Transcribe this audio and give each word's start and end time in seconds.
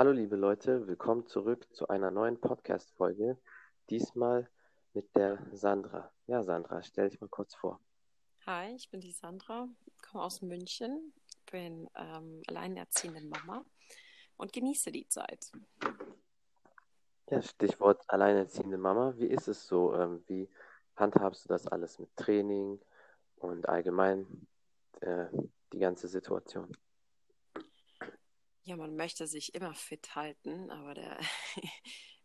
Hallo 0.00 0.12
liebe 0.12 0.36
Leute, 0.36 0.86
willkommen 0.86 1.26
zurück 1.26 1.68
zu 1.74 1.88
einer 1.88 2.10
neuen 2.10 2.40
Podcast-Folge. 2.40 3.36
Diesmal 3.90 4.48
mit 4.94 5.14
der 5.14 5.46
Sandra. 5.52 6.10
Ja, 6.26 6.42
Sandra, 6.42 6.82
stell 6.82 7.10
dich 7.10 7.20
mal 7.20 7.28
kurz 7.28 7.54
vor. 7.54 7.78
Hi, 8.46 8.74
ich 8.74 8.88
bin 8.88 9.02
die 9.02 9.12
Sandra, 9.12 9.68
komme 10.10 10.24
aus 10.24 10.40
München, 10.40 11.12
bin 11.52 11.86
ähm, 11.96 12.40
alleinerziehende 12.48 13.20
Mama 13.26 13.62
und 14.38 14.54
genieße 14.54 14.90
die 14.90 15.06
Zeit. 15.06 15.52
Ja, 17.28 17.42
Stichwort 17.42 18.02
alleinerziehende 18.08 18.78
Mama. 18.78 19.12
Wie 19.18 19.26
ist 19.26 19.48
es 19.48 19.66
so? 19.66 19.94
Ähm, 19.94 20.24
wie 20.28 20.48
handhabst 20.96 21.44
du 21.44 21.48
das 21.48 21.66
alles 21.66 21.98
mit 21.98 22.16
Training 22.16 22.80
und 23.36 23.68
allgemein 23.68 24.46
äh, 25.02 25.26
die 25.74 25.78
ganze 25.78 26.08
Situation? 26.08 26.74
Ja, 28.70 28.76
man 28.76 28.94
möchte 28.94 29.26
sich 29.26 29.52
immer 29.56 29.74
fit 29.74 30.14
halten, 30.14 30.70
aber 30.70 30.94
der 30.94 31.18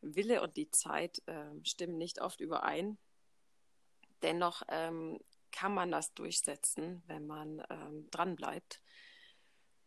Wille 0.01 0.43
und 0.43 0.55
die 0.57 0.69
Zeit 0.69 1.23
äh, 1.25 1.49
stimmen 1.63 1.97
nicht 1.97 2.21
oft 2.21 2.39
überein. 2.39 2.99
Dennoch 4.21 4.61
ähm, 4.67 5.19
kann 5.51 5.73
man 5.73 5.89
das 5.89 6.13
durchsetzen, 6.13 7.01
wenn 7.07 7.25
man 7.25 7.63
ähm, 7.71 8.07
dran 8.11 8.35
bleibt 8.35 8.79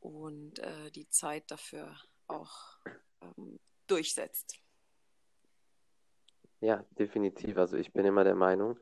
und 0.01 0.59
äh, 0.59 0.91
die 0.91 1.09
Zeit 1.11 1.49
dafür 1.53 1.97
auch 2.27 2.57
ähm, 3.21 3.61
durchsetzt. 3.87 4.59
Ja, 6.59 6.85
definitiv. 6.99 7.57
Also 7.57 7.77
ich 7.77 7.93
bin 7.93 8.05
immer 8.05 8.25
der 8.25 8.35
Meinung, 8.35 8.81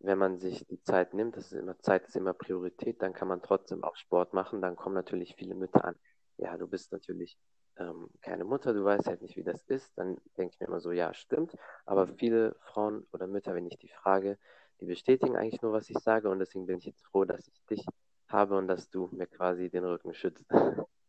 wenn 0.00 0.18
man 0.18 0.36
sich 0.38 0.66
die 0.66 0.82
Zeit 0.82 1.14
nimmt, 1.14 1.38
das 1.38 1.52
ist 1.52 1.58
immer 1.58 1.78
Zeit 1.78 2.06
ist 2.06 2.16
immer 2.16 2.34
Priorität, 2.34 3.00
dann 3.00 3.14
kann 3.14 3.28
man 3.28 3.40
trotzdem 3.40 3.82
auch 3.82 3.96
Sport 3.96 4.34
machen. 4.34 4.60
Dann 4.60 4.76
kommen 4.76 4.94
natürlich 4.94 5.36
viele 5.36 5.54
Mütter 5.54 5.86
an. 5.86 5.96
Ja, 6.36 6.56
du 6.56 6.66
bist 6.66 6.92
natürlich 6.92 7.36
ähm, 7.76 8.08
keine 8.20 8.44
Mutter, 8.44 8.72
du 8.72 8.84
weißt 8.84 9.06
halt 9.06 9.22
nicht, 9.22 9.36
wie 9.36 9.44
das 9.44 9.62
ist. 9.64 9.92
Dann 9.96 10.16
denke 10.36 10.54
ich 10.54 10.60
mir 10.60 10.66
immer 10.68 10.80
so, 10.80 10.92
ja, 10.92 11.12
stimmt. 11.14 11.56
Aber 11.86 12.06
viele 12.06 12.56
Frauen 12.60 13.06
oder 13.12 13.26
Mütter, 13.26 13.54
wenn 13.54 13.66
ich 13.66 13.78
die 13.78 13.88
frage, 13.88 14.38
die 14.80 14.86
bestätigen 14.86 15.36
eigentlich 15.36 15.62
nur, 15.62 15.72
was 15.72 15.90
ich 15.90 15.98
sage. 15.98 16.28
Und 16.30 16.38
deswegen 16.40 16.66
bin 16.66 16.78
ich 16.78 16.84
jetzt 16.86 17.04
froh, 17.06 17.24
dass 17.24 17.46
ich 17.48 17.64
dich 17.66 17.86
habe 18.28 18.56
und 18.56 18.68
dass 18.68 18.90
du 18.90 19.08
mir 19.12 19.26
quasi 19.26 19.70
den 19.70 19.84
Rücken 19.84 20.14
schützt. 20.14 20.44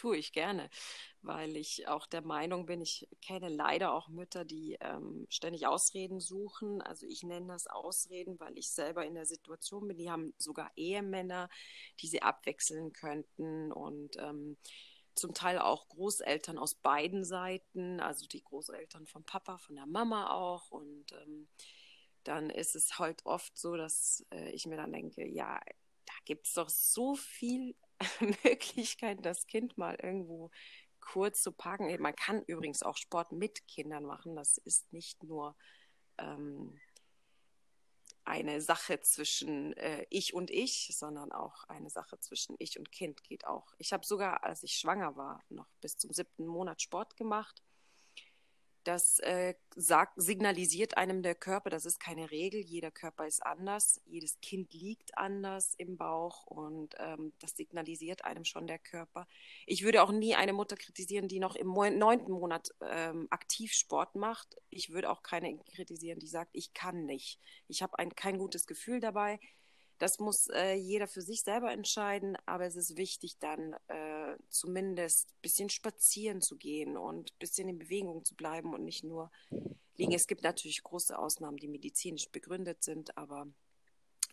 tue 0.00 0.16
ich 0.16 0.32
gerne, 0.32 0.70
weil 1.20 1.56
ich 1.56 1.86
auch 1.86 2.06
der 2.06 2.22
Meinung 2.22 2.64
bin, 2.64 2.80
ich 2.80 3.06
kenne 3.20 3.50
leider 3.50 3.92
auch 3.92 4.08
Mütter, 4.08 4.46
die 4.46 4.78
ähm, 4.80 5.26
ständig 5.28 5.66
Ausreden 5.66 6.20
suchen. 6.20 6.80
Also 6.80 7.06
ich 7.06 7.22
nenne 7.22 7.48
das 7.48 7.66
Ausreden, 7.66 8.40
weil 8.40 8.56
ich 8.56 8.70
selber 8.70 9.04
in 9.04 9.14
der 9.14 9.26
Situation 9.26 9.86
bin. 9.88 9.98
Die 9.98 10.10
haben 10.10 10.32
sogar 10.38 10.70
Ehemänner, 10.74 11.50
die 12.00 12.08
sie 12.08 12.22
abwechseln 12.22 12.94
könnten 12.94 13.72
und 13.72 14.16
ähm, 14.16 14.56
zum 15.14 15.34
Teil 15.34 15.58
auch 15.58 15.88
Großeltern 15.88 16.56
aus 16.56 16.74
beiden 16.76 17.24
Seiten, 17.24 18.00
also 18.00 18.26
die 18.26 18.42
Großeltern 18.42 19.06
vom 19.06 19.24
Papa, 19.24 19.58
von 19.58 19.76
der 19.76 19.86
Mama 19.86 20.30
auch 20.30 20.70
und 20.70 21.12
ähm, 21.12 21.48
dann 22.24 22.48
ist 22.48 22.74
es 22.74 22.98
halt 22.98 23.26
oft 23.26 23.58
so, 23.58 23.76
dass 23.76 24.24
äh, 24.32 24.50
ich 24.52 24.66
mir 24.66 24.76
dann 24.76 24.92
denke, 24.92 25.26
ja, 25.26 25.60
da 26.06 26.14
gibt 26.24 26.46
es 26.46 26.54
doch 26.54 26.70
so 26.70 27.16
viel 27.16 27.74
Möglichkeit, 28.44 29.24
das 29.24 29.46
Kind 29.46 29.78
mal 29.78 29.96
irgendwo 29.96 30.50
kurz 31.00 31.42
zu 31.42 31.52
parken. 31.52 32.00
Man 32.00 32.14
kann 32.14 32.42
übrigens 32.44 32.82
auch 32.82 32.96
Sport 32.96 33.32
mit 33.32 33.66
Kindern 33.66 34.04
machen. 34.04 34.36
Das 34.36 34.58
ist 34.58 34.92
nicht 34.92 35.22
nur 35.24 35.56
ähm, 36.18 36.78
eine 38.24 38.60
Sache 38.60 39.00
zwischen 39.00 39.72
äh, 39.76 40.06
ich 40.10 40.34
und 40.34 40.50
ich, 40.50 40.94
sondern 40.96 41.32
auch 41.32 41.64
eine 41.64 41.90
Sache 41.90 42.18
zwischen 42.20 42.54
ich 42.58 42.78
und 42.78 42.92
Kind 42.92 43.22
geht 43.24 43.46
auch. 43.46 43.74
Ich 43.78 43.92
habe 43.92 44.06
sogar, 44.06 44.44
als 44.44 44.62
ich 44.62 44.74
schwanger 44.74 45.16
war, 45.16 45.42
noch 45.48 45.68
bis 45.80 45.96
zum 45.96 46.12
siebten 46.12 46.46
Monat 46.46 46.80
Sport 46.82 47.16
gemacht 47.16 47.62
das 48.84 49.18
äh, 49.20 49.54
sagt, 49.76 50.14
signalisiert 50.16 50.96
einem 50.96 51.22
der 51.22 51.34
Körper, 51.34 51.70
das 51.70 51.84
ist 51.84 52.00
keine 52.00 52.30
Regel, 52.30 52.60
jeder 52.60 52.90
Körper 52.90 53.26
ist 53.26 53.44
anders, 53.44 54.00
jedes 54.06 54.40
Kind 54.40 54.72
liegt 54.72 55.16
anders 55.18 55.74
im 55.76 55.96
Bauch 55.96 56.46
und 56.46 56.94
ähm, 56.98 57.32
das 57.40 57.56
signalisiert 57.56 58.24
einem 58.24 58.44
schon 58.44 58.66
der 58.66 58.78
Körper. 58.78 59.26
Ich 59.66 59.82
würde 59.84 60.02
auch 60.02 60.12
nie 60.12 60.34
eine 60.34 60.52
Mutter 60.52 60.76
kritisieren, 60.76 61.28
die 61.28 61.40
noch 61.40 61.56
im 61.56 61.68
neunten 61.68 62.32
Monat 62.32 62.70
ähm, 62.80 63.26
aktiv 63.30 63.72
Sport 63.72 64.14
macht. 64.14 64.56
Ich 64.70 64.90
würde 64.90 65.10
auch 65.10 65.22
keine 65.22 65.58
kritisieren, 65.74 66.18
die 66.18 66.26
sagt, 66.26 66.50
ich 66.52 66.72
kann 66.72 67.04
nicht. 67.04 67.38
Ich 67.68 67.82
habe 67.82 67.96
kein 68.16 68.38
gutes 68.38 68.66
Gefühl 68.66 69.00
dabei. 69.00 69.38
Das 70.00 70.18
muss 70.18 70.48
äh, 70.48 70.72
jeder 70.72 71.06
für 71.06 71.20
sich 71.20 71.42
selber 71.42 71.70
entscheiden, 71.72 72.38
aber 72.46 72.64
es 72.64 72.74
ist 72.74 72.96
wichtig, 72.96 73.38
dann 73.38 73.74
äh, 73.88 74.09
zumindest 74.48 75.30
ein 75.30 75.42
bisschen 75.42 75.70
spazieren 75.70 76.40
zu 76.40 76.56
gehen 76.56 76.96
und 76.96 77.32
ein 77.32 77.38
bisschen 77.38 77.68
in 77.68 77.78
Bewegung 77.78 78.24
zu 78.24 78.34
bleiben 78.34 78.74
und 78.74 78.84
nicht 78.84 79.04
nur 79.04 79.30
liegen. 79.96 80.12
Es 80.12 80.26
gibt 80.26 80.42
natürlich 80.42 80.82
große 80.82 81.18
Ausnahmen, 81.18 81.56
die 81.56 81.68
medizinisch 81.68 82.28
begründet 82.30 82.82
sind, 82.82 83.16
aber 83.16 83.46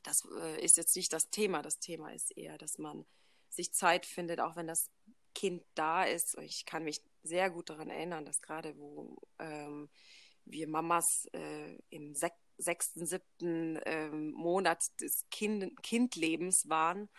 das 0.03 0.27
äh, 0.39 0.63
ist 0.63 0.77
jetzt 0.77 0.95
nicht 0.95 1.11
das 1.11 1.29
Thema. 1.29 1.61
Das 1.61 1.79
Thema 1.79 2.13
ist 2.13 2.35
eher, 2.37 2.57
dass 2.57 2.77
man 2.77 3.05
sich 3.49 3.73
Zeit 3.73 4.05
findet, 4.05 4.39
auch 4.39 4.55
wenn 4.55 4.67
das 4.67 4.89
Kind 5.33 5.63
da 5.75 6.03
ist. 6.03 6.37
Ich 6.39 6.65
kann 6.65 6.83
mich 6.83 7.01
sehr 7.23 7.49
gut 7.49 7.69
daran 7.69 7.89
erinnern, 7.89 8.25
dass 8.25 8.41
gerade 8.41 8.77
wo 8.77 9.17
ähm, 9.39 9.89
wir 10.45 10.67
Mamas 10.67 11.27
äh, 11.33 11.77
im 11.89 12.15
sechsten, 12.57 13.05
siebten 13.05 13.79
ähm, 13.85 14.31
Monat 14.31 14.83
des 15.01 15.25
kind 15.29 15.81
Kindlebens 15.83 16.69
waren, 16.69 17.09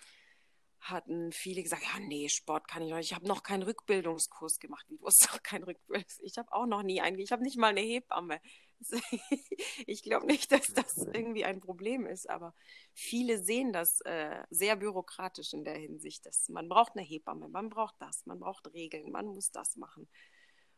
hatten 0.81 1.33
viele 1.33 1.63
gesagt, 1.63 1.83
ja, 1.83 1.99
nee, 2.01 2.29
Sport 2.29 2.69
kann 2.69 2.83
ich 2.83 2.91
noch 2.91 2.97
nicht. 2.97 3.11
Ich 3.11 3.15
habe 3.15 3.27
noch 3.27 3.43
keinen 3.43 3.63
Rückbildungskurs 3.63 4.59
gemacht. 4.59 4.87
Wie, 4.89 4.97
du 4.97 5.07
hast 5.07 5.29
doch 5.31 5.43
keinen 5.43 5.65
Rückbildungskurs? 5.65 6.25
Ich 6.25 6.39
habe 6.39 6.53
auch 6.53 6.67
noch 6.67 6.83
nie 6.83 7.01
einen. 7.01 7.19
Ich 7.19 7.33
habe 7.33 7.43
nicht 7.43 7.59
mal 7.59 7.69
eine 7.69 7.81
Hebamme. 7.81 8.41
ich 9.87 10.03
glaube 10.03 10.27
nicht, 10.27 10.53
dass 10.53 10.73
das 10.73 10.97
irgendwie 11.13 11.45
ein 11.45 11.61
Problem 11.61 12.07
ist, 12.07 12.31
aber 12.31 12.55
viele 12.95 13.43
sehen 13.43 13.73
das 13.73 14.01
äh, 14.03 14.45
sehr 14.51 14.77
bürokratisch 14.77 15.53
in 15.53 15.65
der 15.65 15.77
Hinsicht, 15.77 16.25
dass 16.27 16.49
man 16.49 16.69
braucht 16.69 16.93
eine 16.95 17.05
Hebamme, 17.05 17.49
man 17.49 17.71
braucht 17.71 17.97
das, 17.99 18.25
man 18.27 18.39
braucht 18.39 18.73
Regeln, 18.73 19.11
man 19.11 19.27
muss 19.27 19.51
das 19.51 19.77
machen. 19.77 20.09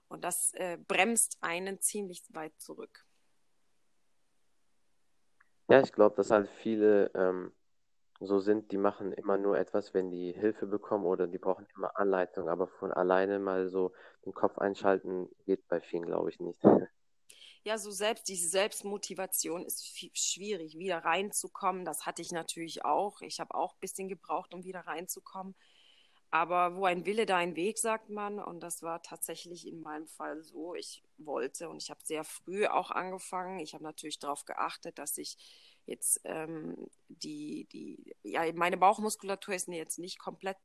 Und 0.09 0.25
das 0.25 0.53
äh, 0.55 0.79
bremst 0.89 1.37
einen 1.41 1.81
ziemlich 1.81 2.23
weit 2.31 2.59
zurück. 2.59 3.07
Ja, 5.69 5.81
ich 5.83 5.93
glaube, 5.93 6.17
dass 6.17 6.31
halt 6.31 6.49
viele 6.63 7.13
ähm, 7.15 7.53
so 8.21 8.39
sind, 8.39 8.71
die 8.71 8.79
machen 8.79 9.13
immer 9.13 9.39
nur 9.39 9.59
etwas, 9.59 9.95
wenn 9.95 10.11
die 10.11 10.33
Hilfe 10.33 10.67
bekommen 10.67 11.07
oder 11.07 11.27
die 11.27 11.39
brauchen 11.39 11.67
immer 11.75 11.99
Anleitung, 11.99 12.49
aber 12.49 12.69
von 12.69 12.93
alleine 12.93 13.39
mal 13.39 13.69
so 13.69 13.93
den 14.27 14.35
Kopf 14.35 14.59
einschalten 14.59 15.29
geht 15.47 15.67
bei 15.69 15.81
vielen, 15.81 16.05
glaube 16.07 16.31
ich, 16.31 16.41
nicht. 16.41 16.63
Ja, 17.63 17.77
so 17.77 17.91
selbst 17.91 18.27
diese 18.29 18.49
Selbstmotivation 18.49 19.67
ist 19.67 19.87
schwierig, 20.15 20.79
wieder 20.79 21.05
reinzukommen. 21.05 21.85
Das 21.85 22.07
hatte 22.07 22.23
ich 22.23 22.33
natürlich 22.33 22.87
auch. 22.87 23.21
Ich 23.21 23.39
habe 23.39 23.55
auch 23.55 23.75
ein 23.75 23.81
bisschen 23.81 24.09
gebraucht, 24.09 24.55
um 24.55 24.65
wieder 24.65 24.81
reinzukommen. 24.81 25.55
Aber 26.31 26.77
wo 26.77 26.87
ein 26.87 27.05
Wille, 27.05 27.27
da 27.27 27.37
ein 27.37 27.57
Weg, 27.57 27.79
sagt 27.79 28.09
man. 28.09 28.39
Und 28.39 28.61
das 28.61 28.83
war 28.83 29.03
tatsächlich 29.03 29.67
in 29.67 29.83
meinem 29.83 30.07
Fall 30.07 30.43
so. 30.43 30.75
Ich 30.75 31.03
wollte 31.19 31.69
und 31.69 31.83
ich 31.83 31.91
habe 31.91 32.01
sehr 32.03 32.25
früh 32.25 32.67
auch 32.67 32.91
angefangen. 32.91 33.59
Ich 33.61 33.75
habe 33.75 33.85
natürlich 33.85 34.19
darauf 34.19 34.47
geachtet, 34.47 34.99
dass 34.99 35.19
ich 35.19 35.37
jetzt 35.87 36.21
ähm, 36.25 36.77
die, 37.09 37.67
die, 37.73 38.15
ja, 38.23 38.51
meine 38.55 38.77
Bauchmuskulatur 38.77 39.55
ist 39.55 39.69
jetzt 39.69 39.99
nicht 39.99 40.19
komplett 40.19 40.59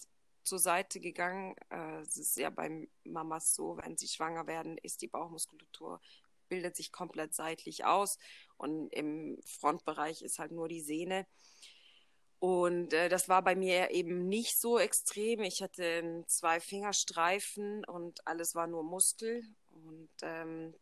zur 0.44 0.60
Seite 0.60 1.00
gegangen. 1.00 1.56
Äh, 1.70 2.02
es 2.02 2.18
ist 2.18 2.38
ja 2.38 2.50
bei 2.50 2.88
Mamas 3.04 3.56
so, 3.56 3.78
wenn 3.78 3.98
sie 3.98 4.08
schwanger 4.08 4.48
werden, 4.48 4.78
ist 4.78 5.02
die 5.02 5.08
Bauchmuskulatur 5.08 6.00
bildet 6.48 6.76
sich 6.76 6.92
komplett 6.92 7.34
seitlich 7.34 7.86
aus 7.86 8.18
und 8.58 8.90
im 8.90 9.40
Frontbereich 9.46 10.22
ist 10.22 10.40
halt 10.40 10.52
nur 10.52 10.68
die 10.68 10.82
Sehne. 10.82 11.26
Und 12.40 12.94
äh, 12.94 13.10
das 13.10 13.30
war 13.30 13.42
bei 13.42 13.56
mir 13.56 13.92
eben 13.92 14.28
nicht 14.28 14.60
so 14.60 14.78
extrem. 14.78 15.42
Ich 15.42 15.64
hatte 15.64 16.24
zwei 16.28 16.60
Fingerstreifen 16.60 17.84
und 17.86 18.28
alles 18.28 18.54
war 18.56 18.68
nur 18.68 18.84
Muskel. 18.84 19.44
Und 19.72 20.10
ähm, 20.22 20.76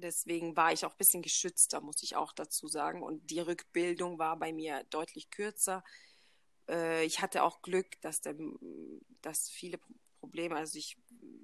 deswegen 0.00 0.56
war 0.56 0.72
ich 0.72 0.84
auch 0.84 0.92
ein 0.92 0.98
bisschen 0.98 1.22
geschützter, 1.22 1.80
muss 1.80 2.02
ich 2.02 2.16
auch 2.16 2.32
dazu 2.32 2.68
sagen. 2.68 3.02
Und 3.02 3.30
die 3.30 3.40
Rückbildung 3.40 4.18
war 4.18 4.38
bei 4.38 4.52
mir 4.52 4.84
deutlich 4.90 5.30
kürzer. 5.30 5.84
Äh, 6.68 7.04
ich 7.04 7.20
hatte 7.20 7.42
auch 7.42 7.62
Glück, 7.62 8.00
dass, 8.00 8.20
der, 8.20 8.36
dass 9.22 9.50
viele 9.50 9.78
Probleme, 10.20 10.56
also 10.56 10.78
ich 10.78 10.96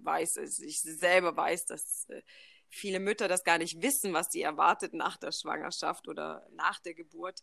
weiß, 0.03 0.39
also 0.39 0.63
ich 0.65 0.81
selber 0.81 1.37
weiß, 1.37 1.67
dass 1.67 2.07
äh, 2.09 2.23
viele 2.69 3.01
Mütter 3.01 3.29
das 3.29 3.45
gar 3.45 3.59
nicht 3.59 3.83
wissen, 3.83 4.13
was 4.13 4.29
sie 4.31 4.43
erwartet 4.43 4.95
nach 4.95 5.17
der 5.17 5.33
Schwangerschaft 5.33 6.09
oder 6.09 6.47
nach 6.53 6.81
der 6.81 6.95
Geburt 6.95 7.43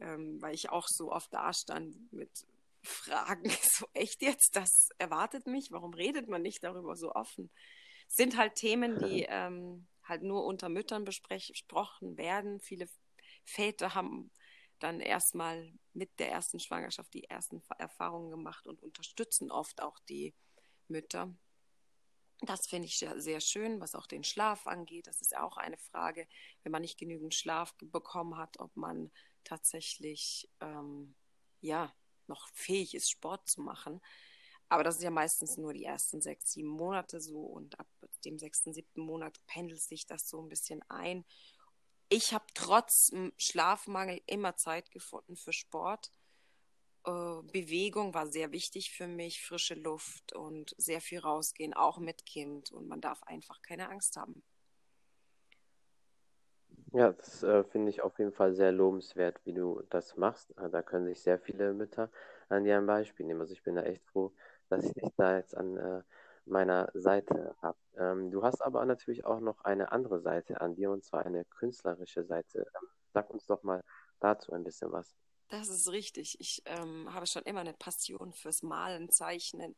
ähm, 0.00 0.40
weil 0.40 0.54
ich 0.54 0.70
auch 0.70 0.86
so 0.88 1.12
oft 1.12 1.32
da 1.32 1.52
stand 1.52 2.12
mit 2.12 2.46
Fragen, 2.82 3.50
so 3.62 3.86
echt 3.94 4.22
jetzt, 4.22 4.56
das 4.56 4.90
erwartet 4.98 5.46
mich, 5.46 5.70
warum 5.70 5.94
redet 5.94 6.28
man 6.28 6.42
nicht 6.42 6.62
darüber 6.62 6.96
so 6.96 7.12
offen? 7.12 7.50
sind 8.08 8.36
halt 8.36 8.54
Themen, 8.54 8.98
die 9.00 9.22
ähm, 9.28 9.86
halt 10.06 10.22
nur 10.22 10.44
unter 10.44 10.68
Müttern 10.68 11.04
besprochen 11.04 12.16
werden. 12.16 12.60
Viele 12.60 12.88
Väter 13.44 13.94
haben 13.94 14.30
dann 14.78 15.00
erstmal 15.00 15.72
mit 15.92 16.18
der 16.18 16.30
ersten 16.30 16.60
Schwangerschaft 16.60 17.12
die 17.14 17.24
ersten 17.24 17.62
Erfahrungen 17.78 18.30
gemacht 18.30 18.66
und 18.66 18.82
unterstützen 18.82 19.50
oft 19.50 19.82
auch 19.82 19.98
die 20.08 20.34
Mütter. 20.88 21.34
Das 22.42 22.66
finde 22.66 22.86
ich 22.86 22.98
sehr 22.98 23.40
schön, 23.40 23.80
was 23.80 23.94
auch 23.94 24.06
den 24.06 24.22
Schlaf 24.22 24.66
angeht. 24.66 25.06
Das 25.06 25.22
ist 25.22 25.34
auch 25.36 25.56
eine 25.56 25.78
Frage, 25.78 26.28
wenn 26.62 26.72
man 26.72 26.82
nicht 26.82 26.98
genügend 26.98 27.34
Schlaf 27.34 27.74
bekommen 27.78 28.36
hat, 28.36 28.60
ob 28.60 28.76
man 28.76 29.10
tatsächlich 29.42 30.50
ähm, 30.60 31.14
ja 31.60 31.94
noch 32.26 32.48
fähig 32.52 32.94
ist, 32.94 33.10
Sport 33.10 33.48
zu 33.48 33.62
machen. 33.62 34.02
Aber 34.68 34.82
das 34.82 34.96
ist 34.96 35.02
ja 35.02 35.10
meistens 35.10 35.56
nur 35.56 35.72
die 35.72 35.84
ersten 35.84 36.20
sechs, 36.20 36.52
sieben 36.52 36.68
Monate 36.68 37.20
so 37.20 37.40
und 37.40 37.78
ab 37.78 37.86
dem 38.24 38.38
sechsten, 38.38 38.72
siebten 38.72 39.00
Monat 39.00 39.38
pendelt 39.46 39.80
sich 39.80 40.06
das 40.06 40.28
so 40.28 40.42
ein 40.42 40.48
bisschen 40.48 40.82
ein. 40.88 41.24
Ich 42.08 42.32
habe 42.32 42.44
trotz 42.54 43.12
Schlafmangel 43.36 44.20
immer 44.26 44.56
Zeit 44.56 44.90
gefunden 44.90 45.36
für 45.36 45.52
Sport. 45.52 46.10
Äh, 47.04 47.42
Bewegung 47.52 48.14
war 48.14 48.26
sehr 48.26 48.52
wichtig 48.52 48.92
für 48.92 49.06
mich, 49.06 49.44
frische 49.44 49.74
Luft 49.74 50.32
und 50.32 50.74
sehr 50.78 51.00
viel 51.00 51.20
rausgehen, 51.20 51.74
auch 51.74 51.98
mit 51.98 52.26
Kind. 52.26 52.72
Und 52.72 52.88
man 52.88 53.00
darf 53.00 53.22
einfach 53.24 53.62
keine 53.62 53.88
Angst 53.88 54.16
haben. 54.16 54.42
Ja, 56.92 57.12
das 57.12 57.42
äh, 57.42 57.64
finde 57.64 57.90
ich 57.90 58.00
auf 58.00 58.18
jeden 58.18 58.32
Fall 58.32 58.54
sehr 58.54 58.72
lobenswert, 58.72 59.40
wie 59.44 59.52
du 59.52 59.82
das 59.90 60.16
machst. 60.16 60.56
Äh, 60.58 60.70
da 60.70 60.82
können 60.82 61.06
sich 61.06 61.20
sehr 61.20 61.38
viele 61.38 61.74
Mütter 61.74 62.10
an 62.48 62.64
dir 62.64 62.78
ein 62.78 62.86
Beispiel 62.86 63.26
nehmen. 63.26 63.40
Also 63.40 63.52
ich 63.52 63.62
bin 63.62 63.74
da 63.74 63.82
echt 63.82 64.04
froh, 64.06 64.32
dass 64.68 64.84
ich 64.84 64.92
dich 64.92 65.10
da 65.16 65.36
jetzt 65.36 65.56
an 65.56 65.76
äh, 65.76 66.02
meiner 66.46 66.90
Seite 66.94 67.56
habe. 67.60 67.78
Ähm, 67.96 68.30
du 68.30 68.42
hast 68.42 68.62
aber 68.62 68.84
natürlich 68.84 69.24
auch 69.24 69.40
noch 69.40 69.60
eine 69.64 69.92
andere 69.92 70.20
Seite 70.20 70.60
an 70.60 70.74
dir, 70.74 70.90
und 70.90 71.04
zwar 71.04 71.24
eine 71.26 71.44
künstlerische 71.44 72.24
Seite. 72.24 72.60
Ähm, 72.60 72.88
sag 73.12 73.30
uns 73.30 73.46
doch 73.46 73.62
mal 73.62 73.82
dazu 74.20 74.52
ein 74.52 74.64
bisschen 74.64 74.92
was. 74.92 75.14
Das 75.48 75.68
ist 75.68 75.88
richtig. 75.90 76.36
Ich 76.40 76.62
ähm, 76.64 77.12
habe 77.12 77.26
schon 77.26 77.42
immer 77.42 77.60
eine 77.60 77.74
Passion 77.74 78.32
fürs 78.32 78.62
Malen, 78.62 79.10
Zeichnen 79.10 79.76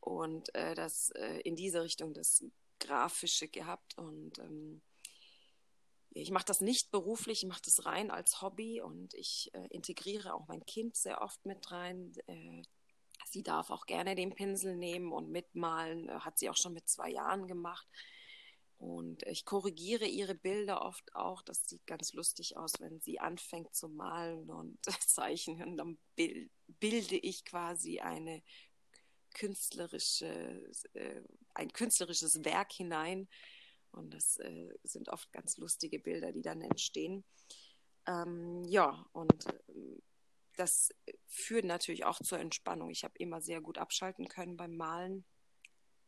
und 0.00 0.54
äh, 0.54 0.74
das 0.74 1.10
äh, 1.10 1.40
in 1.40 1.56
diese 1.56 1.82
Richtung 1.82 2.14
das 2.14 2.44
Grafische 2.78 3.48
gehabt. 3.48 3.98
Und 3.98 4.38
ähm, 4.38 4.82
ich 6.10 6.30
mache 6.30 6.44
das 6.44 6.60
nicht 6.60 6.90
beruflich, 6.90 7.42
ich 7.42 7.48
mache 7.48 7.62
das 7.64 7.84
rein 7.84 8.10
als 8.10 8.40
Hobby 8.42 8.80
und 8.80 9.12
ich 9.14 9.50
äh, 9.54 9.66
integriere 9.70 10.34
auch 10.34 10.46
mein 10.46 10.64
Kind 10.64 10.96
sehr 10.96 11.20
oft 11.20 11.44
mit 11.44 11.70
rein. 11.72 12.12
Äh, 12.26 12.62
sie 13.36 13.42
darf 13.42 13.68
auch 13.68 13.84
gerne 13.84 14.14
den 14.14 14.34
Pinsel 14.34 14.76
nehmen 14.76 15.12
und 15.12 15.30
mitmalen, 15.30 16.08
äh, 16.08 16.20
hat 16.20 16.38
sie 16.38 16.48
auch 16.48 16.56
schon 16.56 16.72
mit 16.72 16.88
zwei 16.88 17.10
Jahren 17.10 17.46
gemacht. 17.46 17.86
Und 18.78 19.22
ich 19.24 19.44
korrigiere 19.44 20.06
ihre 20.06 20.34
Bilder 20.34 20.82
oft 20.82 21.14
auch. 21.14 21.42
Das 21.42 21.68
sieht 21.68 21.86
ganz 21.86 22.14
lustig 22.14 22.56
aus, 22.56 22.72
wenn 22.80 22.98
sie 23.00 23.20
anfängt 23.20 23.74
zu 23.74 23.88
malen 23.88 24.48
und 24.50 24.78
zeichnen. 25.06 25.76
Dann 25.76 25.98
bilde 26.14 27.16
ich 27.16 27.44
quasi 27.44 28.00
eine 28.00 28.42
künstlerische, 29.34 30.72
äh, 30.94 31.22
ein 31.54 31.70
künstlerisches 31.72 32.42
Werk 32.42 32.72
hinein. 32.72 33.28
Und 33.90 34.14
das 34.14 34.38
äh, 34.38 34.74
sind 34.82 35.10
oft 35.10 35.30
ganz 35.32 35.58
lustige 35.58 35.98
Bilder, 35.98 36.32
die 36.32 36.42
dann 36.42 36.62
entstehen. 36.62 37.22
Ähm, 38.06 38.64
ja, 38.64 39.06
und 39.12 39.46
äh, 39.46 40.00
das 40.56 40.94
führt 41.26 41.64
natürlich 41.64 42.04
auch 42.04 42.18
zur 42.18 42.38
Entspannung. 42.38 42.90
Ich 42.90 43.04
habe 43.04 43.18
immer 43.18 43.40
sehr 43.40 43.60
gut 43.60 43.78
abschalten 43.78 44.28
können 44.28 44.56
beim 44.56 44.76
Malen, 44.76 45.24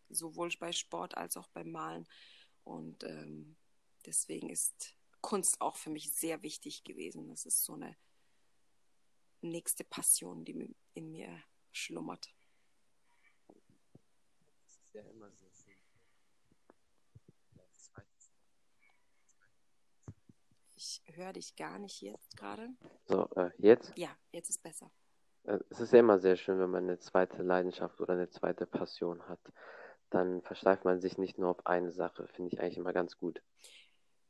sowohl 0.08 0.50
bei 0.58 0.72
Sport 0.72 1.16
als 1.16 1.36
auch 1.36 1.48
beim 1.48 1.70
Malen. 1.70 2.08
Und 2.64 3.04
ähm, 3.04 3.56
deswegen 4.06 4.50
ist 4.50 4.94
Kunst 5.20 5.60
auch 5.60 5.76
für 5.76 5.90
mich 5.90 6.12
sehr 6.12 6.42
wichtig 6.42 6.84
gewesen. 6.84 7.28
Das 7.28 7.44
ist 7.44 7.64
so 7.64 7.74
eine 7.74 7.96
nächste 9.40 9.84
Passion, 9.84 10.44
die 10.44 10.74
in 10.94 11.10
mir 11.10 11.42
schlummert. 11.72 12.34
Das 13.46 14.78
ist 14.84 14.94
ja 14.94 15.02
immer 15.02 15.30
sehr 15.30 15.50
Ich 21.06 21.16
höre 21.16 21.32
dich 21.32 21.56
gar 21.56 21.78
nicht 21.78 22.00
jetzt 22.00 22.36
gerade. 22.36 22.68
So, 23.06 23.28
äh, 23.36 23.50
jetzt? 23.58 23.92
Ja, 23.96 24.10
jetzt 24.32 24.50
ist 24.50 24.62
besser. 24.62 24.90
Äh, 25.44 25.58
es 25.70 25.80
ist 25.80 25.92
ja 25.92 26.00
immer 26.00 26.18
sehr 26.18 26.36
schön, 26.36 26.58
wenn 26.58 26.70
man 26.70 26.84
eine 26.84 26.98
zweite 26.98 27.42
Leidenschaft 27.42 28.00
oder 28.00 28.14
eine 28.14 28.30
zweite 28.30 28.66
Passion 28.66 29.22
hat 29.28 29.40
dann 30.10 30.42
versteift 30.42 30.84
man 30.84 31.00
sich 31.00 31.18
nicht 31.18 31.38
nur 31.38 31.50
auf 31.50 31.66
eine 31.66 31.92
Sache. 31.92 32.26
Finde 32.28 32.52
ich 32.52 32.60
eigentlich 32.60 32.78
immer 32.78 32.92
ganz 32.92 33.16
gut. 33.18 33.42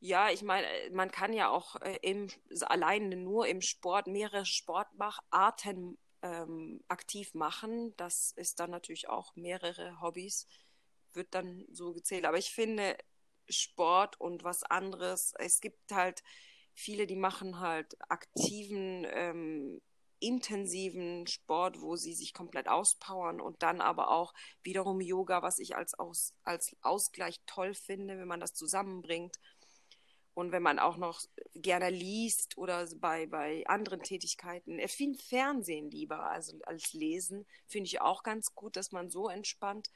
Ja, 0.00 0.30
ich 0.30 0.42
meine, 0.42 0.66
man 0.92 1.10
kann 1.10 1.32
ja 1.32 1.48
auch 1.50 1.76
äh, 1.80 1.98
im, 2.02 2.28
alleine 2.62 3.16
nur 3.16 3.46
im 3.46 3.60
Sport 3.60 4.06
mehrere 4.06 4.46
Sportarten 4.46 5.98
ähm, 6.22 6.84
aktiv 6.88 7.34
machen. 7.34 7.94
Das 7.96 8.32
ist 8.32 8.60
dann 8.60 8.70
natürlich 8.70 9.08
auch 9.08 9.34
mehrere 9.34 10.00
Hobbys, 10.00 10.46
wird 11.12 11.34
dann 11.34 11.64
so 11.72 11.92
gezählt. 11.92 12.26
Aber 12.26 12.38
ich 12.38 12.52
finde 12.52 12.96
Sport 13.48 14.20
und 14.20 14.44
was 14.44 14.62
anderes, 14.62 15.32
es 15.38 15.60
gibt 15.60 15.90
halt 15.90 16.22
viele, 16.78 17.06
die 17.06 17.16
machen 17.16 17.60
halt 17.60 17.96
aktiven 18.08 19.06
ähm, 19.10 19.80
intensiven 20.20 21.26
Sport, 21.26 21.80
wo 21.80 21.96
sie 21.96 22.14
sich 22.14 22.32
komplett 22.32 22.68
auspowern 22.68 23.40
und 23.40 23.62
dann 23.62 23.80
aber 23.80 24.10
auch 24.10 24.34
wiederum 24.62 25.00
Yoga, 25.00 25.42
was 25.42 25.58
ich 25.58 25.76
als, 25.76 25.94
Aus, 25.94 26.34
als 26.44 26.76
Ausgleich 26.82 27.40
toll 27.46 27.74
finde, 27.74 28.18
wenn 28.18 28.28
man 28.28 28.40
das 28.40 28.54
zusammenbringt. 28.54 29.36
Und 30.34 30.52
wenn 30.52 30.62
man 30.62 30.78
auch 30.78 30.96
noch 30.96 31.20
gerne 31.54 31.90
liest 31.90 32.56
oder 32.56 32.86
bei, 32.96 33.26
bei 33.26 33.64
anderen 33.66 34.02
Tätigkeiten, 34.02 34.80
viel 34.86 35.16
Fernsehen 35.18 35.90
lieber 35.90 36.30
also 36.30 36.58
als 36.64 36.92
Lesen, 36.92 37.44
finde 37.66 37.86
ich 37.86 38.00
auch 38.00 38.22
ganz 38.22 38.54
gut, 38.54 38.76
dass 38.76 38.92
man 38.92 39.10
so 39.10 39.28
entspannt. 39.28 39.90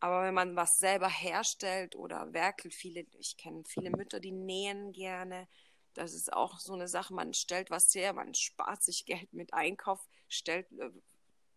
Aber 0.00 0.22
wenn 0.22 0.34
man 0.34 0.56
was 0.56 0.78
selber 0.78 1.08
herstellt 1.08 1.96
oder 1.96 2.32
werkelt, 2.32 2.74
viele, 2.74 3.06
ich 3.18 3.36
kenne 3.38 3.64
viele 3.66 3.90
Mütter, 3.90 4.20
die 4.20 4.32
nähen 4.32 4.92
gerne, 4.92 5.48
das 5.98 6.14
ist 6.14 6.32
auch 6.32 6.58
so 6.58 6.74
eine 6.74 6.88
Sache, 6.88 7.12
man 7.12 7.34
stellt 7.34 7.70
was 7.70 7.94
her, 7.94 8.12
man 8.12 8.34
spart 8.34 8.82
sich 8.82 9.04
Geld 9.04 9.32
mit 9.32 9.52
Einkauf, 9.52 10.00
stellt 10.28 10.70
äh, 10.72 10.90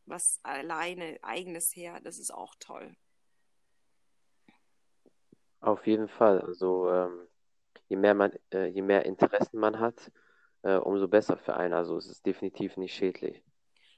was 0.05 0.39
alleine 0.43 1.19
eigenes 1.21 1.75
her, 1.75 1.99
das 2.03 2.17
ist 2.17 2.33
auch 2.33 2.55
toll. 2.59 2.95
Auf 5.59 5.85
jeden 5.85 6.07
Fall. 6.07 6.41
Also 6.41 6.89
ähm, 6.89 7.27
je 7.87 7.95
mehr 7.95 8.15
man, 8.15 8.33
äh, 8.51 8.65
je 8.65 8.81
mehr 8.81 9.05
Interessen 9.05 9.59
man 9.59 9.79
hat, 9.79 10.11
äh, 10.63 10.77
umso 10.77 11.07
besser 11.07 11.37
für 11.37 11.55
einen. 11.55 11.73
Also 11.73 11.97
es 11.97 12.07
ist 12.07 12.25
definitiv 12.25 12.77
nicht 12.77 12.95
schädlich. 12.95 13.43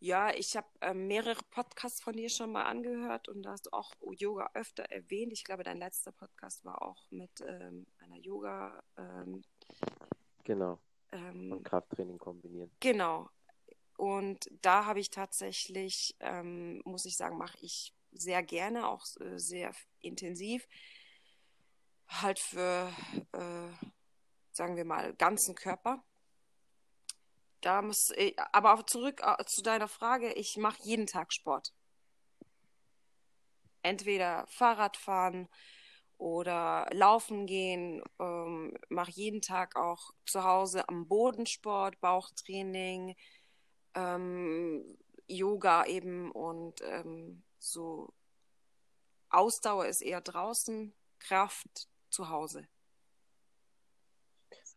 Ja, 0.00 0.32
ich 0.34 0.56
habe 0.56 0.68
äh, 0.80 0.94
mehrere 0.94 1.42
Podcasts 1.50 2.00
von 2.00 2.14
dir 2.14 2.30
schon 2.30 2.52
mal 2.52 2.64
angehört 2.64 3.28
und 3.28 3.42
da 3.42 3.50
hast 3.50 3.66
du 3.66 3.70
auch 3.74 3.92
Yoga 4.16 4.48
öfter 4.54 4.84
erwähnt. 4.84 5.34
Ich 5.34 5.44
glaube, 5.44 5.62
dein 5.62 5.76
letzter 5.76 6.12
Podcast 6.12 6.64
war 6.64 6.80
auch 6.80 7.10
mit 7.10 7.42
ähm, 7.46 7.86
einer 7.98 8.16
Yoga. 8.16 8.82
Ähm, 8.96 9.42
genau. 10.42 10.78
Ähm, 11.12 11.52
und 11.52 11.64
Krafttraining 11.64 12.16
kombinieren. 12.16 12.70
Genau. 12.80 13.28
Und 14.02 14.50
da 14.62 14.84
habe 14.84 14.98
ich 14.98 15.10
tatsächlich, 15.10 16.16
ähm, 16.18 16.82
muss 16.84 17.04
ich 17.04 17.16
sagen, 17.16 17.38
mache 17.38 17.56
ich 17.60 17.94
sehr 18.10 18.42
gerne, 18.42 18.88
auch 18.88 19.06
äh, 19.20 19.38
sehr 19.38 19.72
intensiv. 20.00 20.66
Halt 22.08 22.40
für, 22.40 22.92
äh, 23.30 23.86
sagen 24.50 24.74
wir 24.74 24.84
mal, 24.84 25.14
ganzen 25.14 25.54
Körper. 25.54 26.02
Da 27.60 27.80
muss, 27.80 28.10
ich, 28.16 28.36
aber 28.50 28.74
auch 28.74 28.82
zurück 28.82 29.20
äh, 29.22 29.44
zu 29.44 29.62
deiner 29.62 29.86
Frage, 29.86 30.32
ich 30.32 30.56
mache 30.56 30.82
jeden 30.82 31.06
Tag 31.06 31.32
Sport. 31.32 31.72
Entweder 33.82 34.48
Fahrradfahren 34.48 35.48
oder 36.18 36.88
Laufen 36.90 37.46
gehen, 37.46 38.02
ähm, 38.18 38.76
mache 38.88 39.12
jeden 39.12 39.42
Tag 39.42 39.76
auch 39.76 40.10
zu 40.26 40.42
Hause 40.42 40.88
am 40.88 41.06
Boden 41.06 41.46
Sport, 41.46 42.00
Bauchtraining, 42.00 43.14
ähm, 43.94 44.98
Yoga 45.26 45.86
eben 45.86 46.30
und 46.30 46.80
ähm, 46.82 47.42
so 47.58 48.12
Ausdauer 49.30 49.86
ist 49.86 50.02
eher 50.02 50.20
draußen, 50.20 50.92
Kraft 51.18 51.88
zu 52.10 52.28
Hause. 52.28 52.66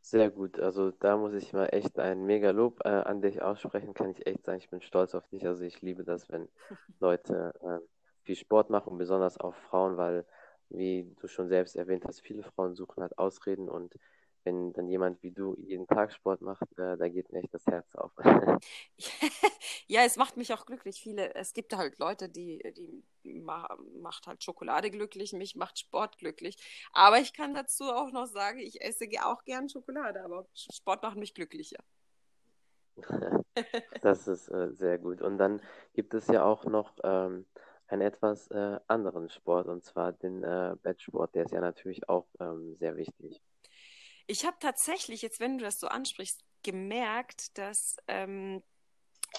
Sehr 0.01 0.29
gut. 0.29 0.60
Also 0.60 0.91
da 0.91 1.17
muss 1.17 1.34
ich 1.34 1.51
mal 1.51 1.65
echt 1.67 1.98
ein 2.00 2.25
mega 2.25 2.51
Lob 2.51 2.79
äh, 2.86 2.89
an 2.89 3.22
dich 3.22 3.41
aussprechen, 3.41 3.93
kann 3.95 4.12
ich 4.12 4.25
echt 4.27 4.45
sagen. 4.45 4.60
Ich 4.60 4.69
bin 4.69 4.81
stolz 4.81 5.15
auf 5.15 5.27
dich. 5.29 5.45
Also 5.48 5.63
ich 5.63 5.81
liebe 5.81 6.03
das, 6.03 6.29
wenn 6.29 6.48
Leute 7.00 7.53
äh, 7.62 7.79
viel 8.24 8.36
Sport 8.36 8.69
machen 8.69 8.98
besonders 8.98 9.39
auch 9.39 9.55
Frauen, 9.55 9.98
weil, 9.98 10.25
wie 10.69 11.12
du 11.19 11.27
schon 11.27 11.50
selbst 11.50 11.75
erwähnt 11.75 12.05
hast, 12.05 12.22
viele 12.22 12.43
Frauen 12.43 12.75
suchen 12.75 13.01
halt 13.01 13.17
Ausreden 13.17 13.67
und 13.67 13.95
wenn 14.45 14.73
dann 14.73 14.87
jemand 14.87 15.21
wie 15.23 15.31
du 15.31 15.55
jeden 15.57 15.87
Tag 15.87 16.13
Sport 16.13 16.41
macht, 16.41 16.71
äh, 16.77 16.95
da 16.97 17.09
geht 17.09 17.31
mir 17.31 17.39
echt 17.39 17.53
das 17.53 17.65
Herz 17.65 17.93
auf. 17.95 18.11
ja, 19.87 20.03
es 20.03 20.15
macht 20.15 20.37
mich 20.37 20.53
auch 20.53 20.65
glücklich. 20.65 21.01
Viele, 21.01 21.33
es 21.35 21.53
gibt 21.53 21.75
halt 21.75 21.97
Leute, 21.97 22.29
die, 22.29 22.63
die 23.23 23.41
macht 23.41 24.27
halt 24.27 24.43
Schokolade 24.43 24.91
glücklich, 24.91 25.33
mich 25.33 25.55
macht 25.55 25.79
Sport 25.79 26.17
glücklich. 26.17 26.57
Aber 26.93 27.19
ich 27.19 27.33
kann 27.33 27.53
dazu 27.53 27.85
auch 27.85 28.11
noch 28.11 28.27
sagen, 28.27 28.59
ich 28.59 28.81
esse 28.81 29.05
auch 29.23 29.43
gern 29.43 29.67
Schokolade, 29.67 30.23
aber 30.23 30.47
Sport 30.53 31.01
macht 31.03 31.17
mich 31.17 31.33
glücklicher. 31.33 31.83
das 34.01 34.27
ist 34.27 34.47
äh, 34.49 34.71
sehr 34.73 34.99
gut. 34.99 35.21
Und 35.21 35.37
dann 35.37 35.61
gibt 35.93 36.13
es 36.13 36.27
ja 36.27 36.45
auch 36.45 36.65
noch 36.65 36.97
ähm, 37.03 37.45
einen 37.87 38.01
etwas 38.01 38.49
äh, 38.51 38.79
anderen 38.87 39.29
Sport, 39.29 39.67
und 39.67 39.83
zwar 39.83 40.13
den 40.13 40.43
äh, 40.43 40.75
Bettsport. 40.81 41.35
Der 41.35 41.45
ist 41.45 41.51
ja 41.51 41.61
natürlich 41.61 42.07
auch 42.09 42.27
ähm, 42.39 42.75
sehr 42.77 42.95
wichtig. 42.95 43.41
Ich 44.27 44.46
habe 44.46 44.58
tatsächlich, 44.60 45.22
jetzt 45.22 45.39
wenn 45.39 45.58
du 45.58 45.63
das 45.63 45.79
so 45.79 45.88
ansprichst, 45.88 46.44
gemerkt, 46.63 47.58
dass 47.58 47.98
ähm, 48.08 48.63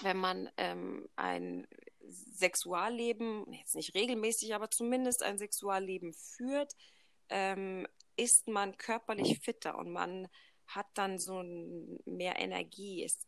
wenn 0.01 0.17
man 0.17 0.49
ähm, 0.57 1.09
ein 1.15 1.67
Sexualleben, 2.09 3.51
jetzt 3.53 3.75
nicht 3.75 3.95
regelmäßig, 3.95 4.55
aber 4.55 4.69
zumindest 4.69 5.23
ein 5.23 5.37
Sexualleben 5.37 6.13
führt, 6.13 6.73
ähm, 7.29 7.87
ist 8.15 8.47
man 8.47 8.77
körperlich 8.77 9.39
fitter 9.39 9.77
und 9.77 9.91
man 9.91 10.27
hat 10.67 10.87
dann 10.93 11.17
so 11.17 11.43
mehr 12.05 12.39
Energie. 12.39 13.03
Ist, 13.03 13.27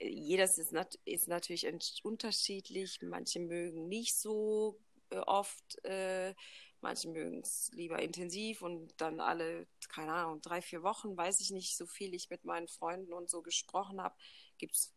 jedes 0.00 0.58
ist, 0.58 0.72
nat 0.72 0.98
ist 1.04 1.28
natürlich 1.28 1.66
unterschiedlich. 2.04 2.98
Manche 3.02 3.40
mögen 3.40 3.88
nicht 3.88 4.16
so 4.16 4.78
äh, 5.10 5.18
oft 5.18 5.84
äh, 5.84 6.34
Manche 6.82 7.08
mögen 7.08 7.40
es 7.40 7.70
lieber 7.72 8.00
intensiv 8.00 8.62
und 8.62 8.98
dann 9.00 9.20
alle, 9.20 9.66
keine 9.88 10.12
Ahnung, 10.12 10.40
drei, 10.40 10.62
vier 10.62 10.82
Wochen, 10.82 11.16
weiß 11.16 11.40
ich 11.40 11.50
nicht, 11.50 11.76
so 11.76 11.86
viel 11.86 12.14
ich 12.14 12.30
mit 12.30 12.44
meinen 12.44 12.68
Freunden 12.68 13.12
und 13.12 13.28
so 13.28 13.42
gesprochen 13.42 14.00
habe, 14.00 14.14
gibt 14.56 14.74
es 14.74 14.94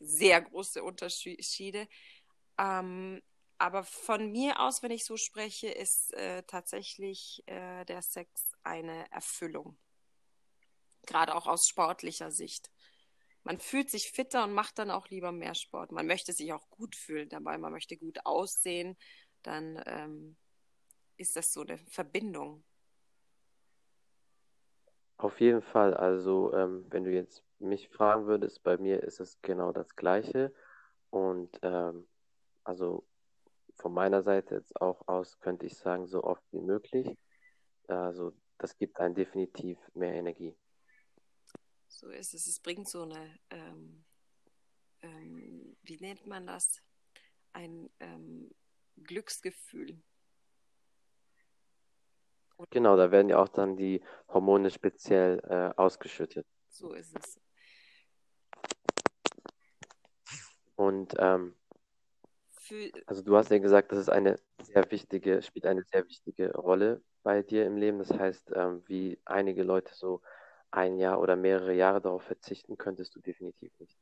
sehr 0.00 0.40
große 0.40 0.82
Unterschiede. 0.82 1.88
Ähm, 2.58 3.22
aber 3.58 3.82
von 3.84 4.30
mir 4.30 4.60
aus, 4.60 4.82
wenn 4.82 4.92
ich 4.92 5.04
so 5.04 5.16
spreche, 5.16 5.68
ist 5.68 6.14
äh, 6.14 6.44
tatsächlich 6.44 7.42
äh, 7.46 7.84
der 7.84 8.02
Sex 8.02 8.52
eine 8.62 9.10
Erfüllung. 9.10 9.76
Gerade 11.06 11.34
auch 11.34 11.46
aus 11.46 11.66
sportlicher 11.66 12.30
Sicht. 12.30 12.70
Man 13.42 13.58
fühlt 13.58 13.90
sich 13.90 14.10
fitter 14.10 14.44
und 14.44 14.52
macht 14.52 14.78
dann 14.78 14.90
auch 14.90 15.08
lieber 15.08 15.32
mehr 15.32 15.54
Sport. 15.54 15.90
Man 15.90 16.06
möchte 16.06 16.32
sich 16.32 16.52
auch 16.52 16.68
gut 16.70 16.94
fühlen 16.94 17.28
dabei, 17.28 17.58
man 17.58 17.72
möchte 17.72 17.96
gut 17.96 18.24
aussehen. 18.24 18.96
Dann 19.42 19.82
ähm, 19.86 20.36
ist 21.18 21.36
das 21.36 21.52
so 21.52 21.62
eine 21.62 21.78
Verbindung? 21.78 22.64
Auf 25.18 25.40
jeden 25.40 25.62
Fall. 25.62 25.94
Also, 25.94 26.54
ähm, 26.54 26.86
wenn 26.90 27.04
du 27.04 27.12
jetzt 27.12 27.42
mich 27.58 27.88
fragen 27.88 28.26
würdest, 28.26 28.62
bei 28.62 28.78
mir 28.78 29.02
ist 29.02 29.20
es 29.20 29.40
genau 29.42 29.72
das 29.72 29.96
Gleiche. 29.96 30.54
Und 31.10 31.58
ähm, 31.62 32.06
also 32.62 33.04
von 33.76 33.92
meiner 33.92 34.22
Seite 34.22 34.54
jetzt 34.54 34.80
auch 34.80 35.06
aus 35.08 35.40
könnte 35.40 35.66
ich 35.66 35.76
sagen, 35.76 36.06
so 36.06 36.22
oft 36.22 36.42
wie 36.52 36.60
möglich. 36.60 37.18
Also, 37.88 38.32
das 38.58 38.76
gibt 38.76 39.00
einen 39.00 39.14
definitiv 39.14 39.78
mehr 39.94 40.14
Energie. 40.14 40.56
So 41.88 42.10
ist 42.10 42.34
es. 42.34 42.46
Es 42.46 42.60
bringt 42.60 42.88
so 42.88 43.02
eine, 43.02 43.38
ähm, 43.50 44.04
ähm 45.00 45.76
wie 45.82 45.98
nennt 45.98 46.26
man 46.26 46.46
das? 46.46 46.80
Ein 47.52 47.90
ähm, 47.98 48.50
Glücksgefühl. 49.02 50.00
Genau, 52.70 52.96
da 52.96 53.10
werden 53.10 53.28
ja 53.28 53.38
auch 53.38 53.48
dann 53.48 53.76
die 53.76 54.02
Hormone 54.28 54.70
speziell 54.70 55.40
äh, 55.48 55.78
ausgeschüttet. 55.80 56.46
So 56.68 56.92
ist 56.92 57.16
es. 57.16 57.40
Und 60.74 61.14
ähm, 61.18 61.54
also 63.06 63.22
du 63.22 63.36
hast 63.36 63.50
ja 63.50 63.58
gesagt, 63.58 63.92
das 63.92 63.98
ist 63.98 64.10
eine 64.10 64.38
sehr 64.62 64.90
wichtige, 64.90 65.42
spielt 65.42 65.66
eine 65.66 65.82
sehr 65.84 66.06
wichtige 66.06 66.52
Rolle 66.54 67.02
bei 67.22 67.42
dir 67.42 67.66
im 67.66 67.76
Leben. 67.76 67.98
Das 67.98 68.10
heißt, 68.10 68.52
ähm, 68.54 68.82
wie 68.86 69.18
einige 69.24 69.62
Leute 69.62 69.94
so 69.94 70.20
ein 70.70 70.98
Jahr 70.98 71.20
oder 71.20 71.36
mehrere 71.36 71.74
Jahre 71.74 72.00
darauf 72.00 72.22
verzichten, 72.22 72.76
könntest 72.76 73.14
du 73.14 73.20
definitiv 73.20 73.72
nicht. 73.78 73.96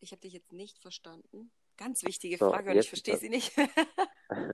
Ich 0.00 0.12
habe 0.12 0.20
dich 0.20 0.32
jetzt 0.32 0.52
nicht 0.52 0.78
verstanden. 0.78 1.52
Ganz 1.76 2.02
wichtige 2.04 2.36
so, 2.36 2.50
Frage 2.50 2.70
und 2.70 2.78
ich 2.78 2.88
verstehe 2.88 3.16
sie 3.16 3.28
nicht. 3.28 3.52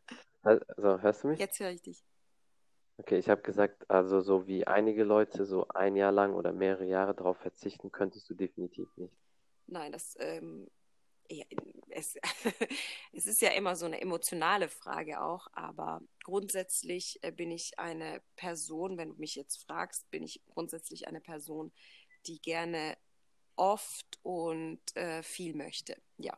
Also, 0.49 1.03
hörst 1.03 1.25
du 1.25 1.29
mich? 1.29 1.39
Jetzt 1.39 1.61
höre 1.61 1.71
ich 1.71 1.83
dich. 1.83 2.05
Okay, 2.97 3.19
ich 3.19 3.29
habe 3.29 3.43
gesagt, 3.43 3.89
also 3.91 4.21
so 4.21 4.47
wie 4.47 4.67
einige 4.67 5.05
Leute 5.05 5.45
so 5.45 5.69
ein 5.69 5.95
Jahr 5.95 6.11
lang 6.11 6.35
oder 6.35 6.53
mehrere 6.53 6.85
Jahre 6.85 7.15
darauf 7.15 7.37
verzichten, 7.39 7.93
könntest 7.93 8.29
du 8.29 8.35
definitiv 8.35 8.89
nicht. 8.97 9.15
Nein, 9.67 9.93
das 9.93 10.17
ähm, 10.19 10.69
ja, 11.31 11.45
es, 11.91 12.17
es 13.13 13.27
ist 13.27 13.43
ja 13.43 13.51
immer 13.51 13.77
so 13.77 13.87
eine 13.87 14.01
emotionale 14.01 14.69
Frage 14.69 15.21
auch, 15.21 15.49
aber 15.53 16.01
grundsätzlich 16.25 17.19
äh, 17.23 17.31
bin 17.31 17.51
ich 17.51 17.79
eine 17.79 18.23
Person, 18.37 18.97
wenn 18.97 19.11
du 19.11 19.15
mich 19.17 19.35
jetzt 19.35 19.63
fragst, 19.65 20.11
bin 20.11 20.23
ich 20.23 20.41
grundsätzlich 20.49 21.07
eine 21.07 21.21
Person, 21.21 21.73
die 22.27 22.41
gerne 22.41 22.97
oft 23.57 24.19
und 24.23 24.81
äh, 24.97 25.23
viel 25.23 25.55
möchte. 25.55 26.01
Ja. 26.17 26.37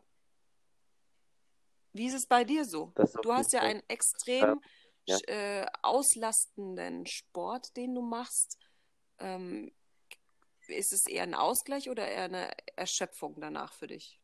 Wie 1.93 2.07
ist 2.07 2.15
es 2.15 2.27
bei 2.27 2.45
dir 2.45 2.65
so? 2.65 2.93
Du 3.23 3.33
hast 3.33 3.53
ja 3.53 3.61
einen 3.61 3.83
extrem 3.89 4.61
ja. 5.07 5.17
Äh, 5.27 5.67
auslastenden 5.83 7.07
Sport, 7.07 7.77
den 7.77 7.95
du 7.95 8.03
machst. 8.03 8.59
Ähm, 9.19 9.73
ist 10.69 10.93
es 10.93 11.07
eher 11.07 11.25
ein 11.25 11.35
Ausgleich 11.35 11.91
oder 11.91 12.07
eher 12.07 12.25
eine 12.25 12.51
Erschöpfung 12.77 13.41
danach 13.41 13.73
für 13.73 13.89
dich? 13.89 14.21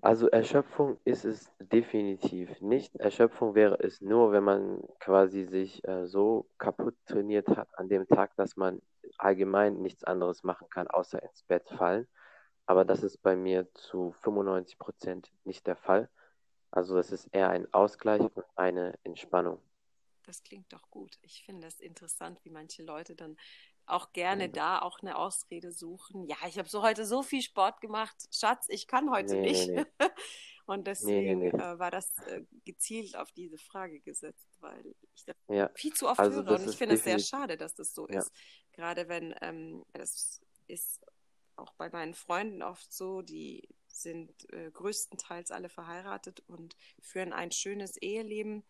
Also 0.00 0.28
Erschöpfung 0.28 1.00
ist 1.04 1.24
es 1.24 1.50
definitiv 1.58 2.60
nicht. 2.60 2.94
Erschöpfung 2.96 3.56
wäre 3.56 3.80
es 3.80 4.00
nur, 4.00 4.30
wenn 4.30 4.44
man 4.44 4.80
quasi 5.00 5.44
sich 5.44 5.82
äh, 5.88 6.06
so 6.06 6.48
kaputt 6.58 6.94
trainiert 7.06 7.48
hat 7.48 7.68
an 7.76 7.88
dem 7.88 8.06
Tag, 8.06 8.36
dass 8.36 8.56
man 8.56 8.80
allgemein 9.16 9.82
nichts 9.82 10.04
anderes 10.04 10.44
machen 10.44 10.68
kann, 10.70 10.86
außer 10.86 11.20
ins 11.20 11.42
Bett 11.42 11.68
fallen. 11.76 12.06
Aber 12.68 12.84
das 12.84 13.02
ist 13.02 13.22
bei 13.22 13.34
mir 13.34 13.72
zu 13.72 14.12
95 14.20 14.78
Prozent 14.78 15.32
nicht 15.44 15.66
der 15.66 15.74
Fall. 15.74 16.10
Also 16.70 16.96
das 16.96 17.12
ist 17.12 17.28
eher 17.32 17.48
ein 17.48 17.72
Ausgleich 17.72 18.20
und 18.20 18.44
eine 18.56 18.98
Entspannung. 19.04 19.58
Das 20.24 20.42
klingt 20.42 20.70
doch 20.70 20.90
gut. 20.90 21.16
Ich 21.22 21.44
finde 21.46 21.66
es 21.66 21.80
interessant, 21.80 22.44
wie 22.44 22.50
manche 22.50 22.82
Leute 22.82 23.16
dann 23.16 23.38
auch 23.86 24.12
gerne 24.12 24.44
ja. 24.44 24.48
da 24.48 24.78
auch 24.80 25.00
eine 25.00 25.16
Ausrede 25.16 25.72
suchen. 25.72 26.26
Ja, 26.26 26.36
ich 26.46 26.58
habe 26.58 26.68
so 26.68 26.82
heute 26.82 27.06
so 27.06 27.22
viel 27.22 27.40
Sport 27.40 27.80
gemacht. 27.80 28.28
Schatz, 28.30 28.66
ich 28.68 28.86
kann 28.86 29.10
heute 29.10 29.36
nee, 29.36 29.48
nicht. 29.48 29.68
Nee, 29.70 29.86
nee. 30.00 30.06
Und 30.66 30.86
deswegen 30.86 31.40
äh, 31.40 31.78
war 31.78 31.90
das 31.90 32.18
äh, 32.26 32.42
gezielt 32.66 33.16
auf 33.16 33.32
diese 33.32 33.56
Frage 33.56 34.00
gesetzt, 34.00 34.46
weil 34.60 34.94
ich 35.14 35.24
das 35.24 35.36
ja. 35.48 35.70
viel 35.74 35.94
zu 35.94 36.06
oft 36.06 36.20
also 36.20 36.44
höre. 36.44 36.60
Und 36.60 36.68
ich 36.68 36.76
finde 36.76 36.96
es 36.96 37.04
sehr 37.04 37.18
schade, 37.18 37.56
dass 37.56 37.74
das 37.74 37.94
so 37.94 38.06
ja. 38.10 38.18
ist. 38.18 38.30
Gerade 38.72 39.08
wenn 39.08 39.34
ähm, 39.40 39.86
es 39.94 40.42
ist 40.66 41.00
auch 41.58 41.72
bei 41.74 41.88
meinen 41.90 42.14
Freunden 42.14 42.62
oft 42.62 42.92
so, 42.92 43.22
die 43.22 43.68
sind 43.86 44.30
äh, 44.52 44.70
größtenteils 44.70 45.50
alle 45.50 45.68
verheiratet 45.68 46.42
und 46.46 46.76
führen 47.00 47.32
ein 47.32 47.50
schönes 47.50 47.96
Eheleben. 47.96 48.64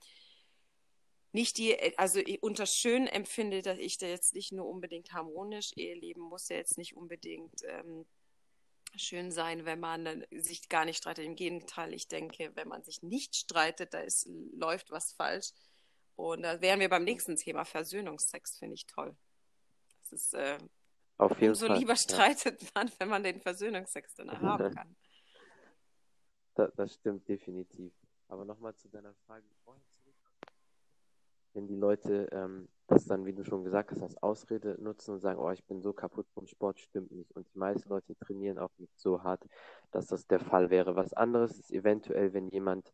Nicht 1.32 1.58
die, 1.58 1.98
also 1.98 2.20
unter 2.40 2.66
schön 2.66 3.06
empfinde 3.06 3.58
ich 3.78 3.98
da 3.98 4.06
jetzt 4.06 4.34
nicht 4.34 4.52
nur 4.52 4.66
unbedingt 4.66 5.12
harmonisch. 5.12 5.72
Eheleben 5.76 6.22
muss 6.22 6.48
ja 6.48 6.56
jetzt 6.56 6.78
nicht 6.78 6.96
unbedingt 6.96 7.62
ähm, 7.64 8.06
schön 8.96 9.30
sein, 9.30 9.66
wenn 9.66 9.80
man 9.80 10.24
sich 10.30 10.68
gar 10.68 10.86
nicht 10.86 10.96
streitet. 10.96 11.26
Im 11.26 11.36
Gegenteil, 11.36 11.92
ich 11.92 12.08
denke, 12.08 12.52
wenn 12.54 12.68
man 12.68 12.82
sich 12.82 13.02
nicht 13.02 13.36
streitet, 13.36 13.92
da 13.92 14.00
ist, 14.00 14.28
läuft 14.54 14.90
was 14.90 15.12
falsch. 15.12 15.52
Und 16.16 16.42
da 16.42 16.60
wären 16.60 16.80
wir 16.80 16.88
beim 16.88 17.04
nächsten 17.04 17.36
Thema. 17.36 17.64
Versöhnungsex 17.64 18.58
finde 18.58 18.74
ich 18.74 18.86
toll. 18.86 19.14
Das 20.00 20.12
ist 20.12 20.34
äh, 20.34 20.58
auf 21.18 21.40
jeden 21.40 21.50
Umso 21.50 21.66
Fall. 21.66 21.78
lieber 21.78 21.96
streitet 21.96 22.62
ja. 22.62 22.68
man, 22.74 22.90
wenn 22.98 23.08
man 23.08 23.22
den 23.22 23.40
Versöhnungsex 23.40 24.14
dann 24.14 24.30
haben 24.40 24.74
kann. 24.74 24.96
Das, 26.54 26.72
das 26.74 26.94
stimmt 26.94 27.28
definitiv. 27.28 27.92
Aber 28.28 28.44
nochmal 28.44 28.74
zu 28.74 28.88
deiner 28.88 29.14
Frage 29.26 29.46
vorhin 29.64 29.82
zurück. 29.90 30.14
Wenn 31.54 31.66
die 31.66 31.76
Leute 31.76 32.28
ähm, 32.32 32.68
das 32.88 33.04
dann, 33.04 33.26
wie 33.26 33.34
du 33.34 33.44
schon 33.44 33.64
gesagt 33.64 33.90
hast, 33.90 34.02
als 34.02 34.22
Ausrede 34.22 34.76
nutzen 34.80 35.12
und 35.12 35.20
sagen, 35.20 35.38
oh, 35.38 35.50
ich 35.50 35.64
bin 35.64 35.82
so 35.82 35.92
kaputt 35.92 36.26
vom 36.32 36.46
Sport, 36.46 36.80
stimmt 36.80 37.12
nicht. 37.12 37.30
Und 37.32 37.46
die 37.54 37.58
meisten 37.58 37.88
Leute 37.88 38.16
trainieren 38.16 38.58
auch 38.58 38.70
nicht 38.78 38.98
so 38.98 39.22
hart, 39.22 39.46
dass 39.90 40.06
das 40.06 40.26
der 40.26 40.40
Fall 40.40 40.70
wäre. 40.70 40.96
Was 40.96 41.12
anderes 41.12 41.58
ist 41.58 41.70
eventuell, 41.70 42.32
wenn 42.32 42.48
jemand 42.48 42.92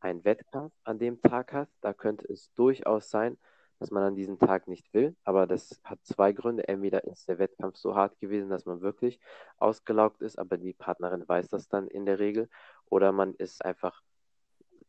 einen 0.00 0.24
Wettkampf 0.24 0.72
an 0.84 0.98
dem 0.98 1.20
Tag 1.22 1.52
hat, 1.52 1.68
da 1.80 1.94
könnte 1.94 2.30
es 2.30 2.52
durchaus 2.54 3.10
sein, 3.10 3.38
dass 3.80 3.90
man 3.90 4.02
an 4.02 4.14
diesem 4.14 4.38
Tag 4.38 4.68
nicht 4.68 4.92
will. 4.92 5.16
Aber 5.24 5.46
das 5.46 5.80
hat 5.84 5.98
zwei 6.04 6.32
Gründe. 6.32 6.68
Entweder 6.68 7.04
ist 7.04 7.28
der 7.28 7.38
Wettkampf 7.38 7.76
so 7.76 7.96
hart 7.96 8.18
gewesen, 8.20 8.50
dass 8.50 8.66
man 8.66 8.82
wirklich 8.82 9.18
ausgelaugt 9.56 10.20
ist, 10.20 10.38
aber 10.38 10.58
die 10.58 10.74
Partnerin 10.74 11.26
weiß 11.26 11.48
das 11.48 11.66
dann 11.68 11.88
in 11.88 12.04
der 12.04 12.18
Regel. 12.18 12.48
Oder 12.86 13.10
man 13.10 13.34
ist 13.34 13.64
einfach 13.64 14.02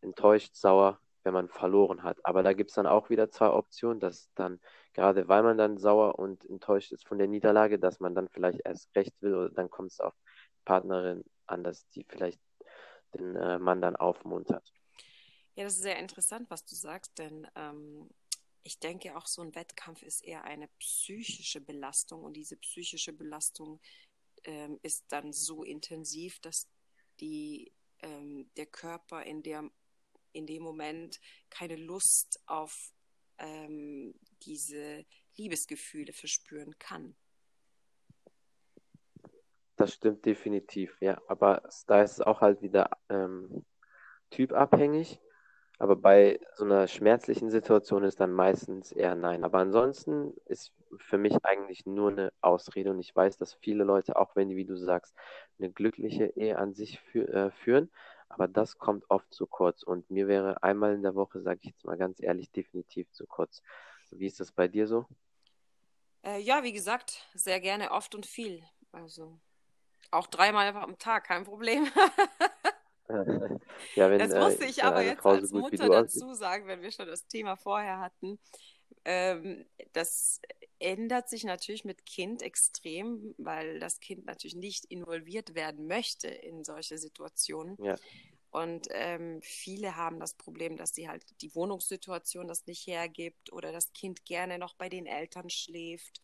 enttäuscht, 0.02 0.56
sauer, 0.56 1.00
wenn 1.24 1.34
man 1.34 1.48
verloren 1.48 2.04
hat. 2.04 2.20
Aber 2.26 2.44
da 2.44 2.52
gibt 2.52 2.72
es 2.72 2.76
dann 2.76 2.88
auch 2.88 3.10
wieder 3.10 3.32
zwei 3.32 3.50
Optionen, 3.50 4.02
dass 4.02 4.30
dann, 4.36 4.60
gerade 4.94 5.28
weil 5.30 5.44
man 5.44 5.58
dann 5.58 5.78
sauer 5.78 6.20
und 6.20 6.44
enttäuscht 6.46 6.92
ist 6.92 7.08
von 7.08 7.18
der 7.18 7.28
Niederlage, 7.28 7.80
dass 7.80 8.02
man 8.02 8.14
dann 8.14 8.28
vielleicht 8.28 8.60
erst 8.66 8.94
recht 8.96 9.14
will 9.22 9.36
oder 9.36 9.50
dann 9.50 9.70
kommt 9.70 9.92
es 9.92 10.02
auf 10.02 10.14
die 10.58 10.64
Partnerin 10.66 11.24
an, 11.48 11.64
dass 11.64 11.88
die 11.90 12.06
vielleicht 12.10 12.42
den 13.14 13.36
äh, 13.36 13.58
Mann 13.58 13.82
dann 13.82 13.96
aufmuntert. 13.96 14.74
Ja, 15.56 15.64
das 15.64 15.74
ist 15.76 15.82
sehr 15.82 16.00
interessant, 16.00 16.50
was 16.50 16.66
du 16.66 16.76
sagst, 16.76 17.18
denn 17.20 17.48
ähm, 17.56 18.10
ich 18.64 18.80
denke 18.80 19.18
auch, 19.18 19.26
so 19.26 19.42
ein 19.42 19.56
Wettkampf 19.56 20.04
ist 20.04 20.24
eher 20.24 20.44
eine 20.44 20.68
psychische 20.80 21.62
Belastung 21.62 22.24
und 22.24 22.34
diese 22.34 22.58
psychische 22.58 23.14
Belastung 23.14 23.80
ähm, 24.44 24.80
ist 24.84 25.06
dann 25.10 25.34
so 25.34 25.64
intensiv, 25.64 26.40
dass 26.40 26.68
die, 27.20 27.72
ähm, 28.00 28.50
der 28.58 28.68
Körper 28.68 29.24
in, 29.24 29.44
der, 29.44 29.70
in 30.34 30.46
dem 30.46 30.64
Moment 30.64 31.20
keine 31.50 31.76
Lust 31.76 32.42
auf 32.46 32.94
ähm, 33.38 34.14
diese 34.44 35.06
Liebesgefühle 35.38 36.14
verspüren 36.14 36.78
kann. 36.78 37.16
Das 39.78 39.94
stimmt 39.94 40.26
definitiv, 40.26 40.96
ja. 41.02 41.20
Aber 41.28 41.68
da 41.88 42.04
ist 42.04 42.14
es 42.14 42.22
auch 42.22 42.42
halt 42.42 42.62
wieder 42.62 42.92
ähm, 43.10 43.66
typabhängig. 44.30 45.20
Aber 45.82 45.96
bei 45.96 46.40
so 46.54 46.64
einer 46.64 46.88
schmerzlichen 46.88 47.50
Situation 47.50 48.04
ist 48.04 48.20
dann 48.20 48.32
meistens 48.32 48.92
eher 48.92 49.16
nein. 49.16 49.44
Aber 49.44 49.58
ansonsten 49.58 50.32
ist 50.46 50.72
für 50.98 51.18
mich 51.18 51.36
eigentlich 51.44 51.88
nur 51.88 52.12
eine 52.12 52.32
Ausrede 52.40 52.92
und 52.92 53.00
ich 53.00 53.16
weiß, 53.16 53.38
dass 53.40 53.56
viele 53.56 53.84
Leute, 53.84 54.16
auch 54.16 54.36
wenn 54.36 54.50
die, 54.50 54.56
wie 54.56 54.66
du 54.66 54.78
sagst, 54.78 55.16
eine 55.58 55.72
glückliche 55.72 56.28
Ehe 56.36 56.60
an 56.60 56.76
sich 56.76 57.00
fü 57.00 57.24
äh, 57.24 57.50
führen, 57.50 57.90
aber 58.30 58.48
das 58.48 58.78
kommt 58.78 59.10
oft 59.10 59.34
zu 59.34 59.48
kurz 59.48 59.82
und 59.82 60.08
mir 60.12 60.28
wäre 60.28 60.62
einmal 60.62 60.94
in 60.94 61.02
der 61.02 61.16
Woche, 61.16 61.42
sage 61.42 61.62
ich 61.64 61.72
jetzt 61.72 61.84
mal 61.84 61.98
ganz 61.98 62.22
ehrlich, 62.22 62.52
definitiv 62.52 63.12
zu 63.12 63.26
kurz. 63.26 63.64
Wie 64.12 64.28
ist 64.28 64.40
das 64.40 64.52
bei 64.52 64.68
dir 64.68 64.86
so? 64.86 65.08
Äh, 66.24 66.42
ja, 66.42 66.62
wie 66.62 66.74
gesagt, 66.74 67.26
sehr 67.34 67.60
gerne, 67.60 67.90
oft 67.90 68.14
und 68.14 68.28
viel. 68.28 68.62
Also 68.92 69.40
auch 70.12 70.28
dreimal 70.28 70.76
am 70.76 71.00
Tag, 71.00 71.24
kein 71.24 71.44
Problem. 71.44 71.88
ja, 73.96 74.10
wenn, 74.10 74.20
das 74.20 74.34
musste 74.34 74.66
äh, 74.66 74.70
ich 74.70 74.84
aber 74.84 75.02
jetzt 75.02 75.22
Frau 75.22 75.32
als 75.32 75.50
so 75.50 75.58
Mutter 75.58 75.90
dazu 75.90 76.34
sagen, 76.34 76.68
wenn 76.68 76.82
wir 76.82 76.92
schon 76.92 77.08
das 77.08 77.28
Thema 77.28 77.56
vorher 77.56 78.00
hatten. 78.00 78.40
Ähm, 79.04 79.66
das 79.94 80.42
ändert 80.80 81.30
sich 81.30 81.44
natürlich 81.44 81.86
mit 81.86 82.06
Kind 82.06 82.42
extrem, 82.42 83.34
weil 83.38 83.80
das 83.80 84.00
Kind 84.00 84.26
natürlich 84.26 84.56
nicht 84.56 84.86
involviert 84.86 85.56
werden 85.56 85.88
möchte 85.88 86.28
in 86.28 86.64
solche 86.64 86.98
Situationen. 86.98 87.78
Ja. 87.84 87.96
Und 88.52 88.88
ähm, 88.92 89.40
viele 89.42 89.96
haben 89.96 90.20
das 90.20 90.34
Problem, 90.34 90.76
dass 90.76 90.94
sie 90.94 91.08
halt 91.08 91.24
die 91.42 91.56
Wohnungssituation 91.56 92.48
das 92.48 92.66
nicht 92.66 92.86
hergibt 92.86 93.54
oder 93.54 93.72
das 93.72 93.94
Kind 93.94 94.26
gerne 94.26 94.60
noch 94.60 94.76
bei 94.76 94.90
den 94.90 95.06
Eltern 95.06 95.50
schläft 95.50 96.22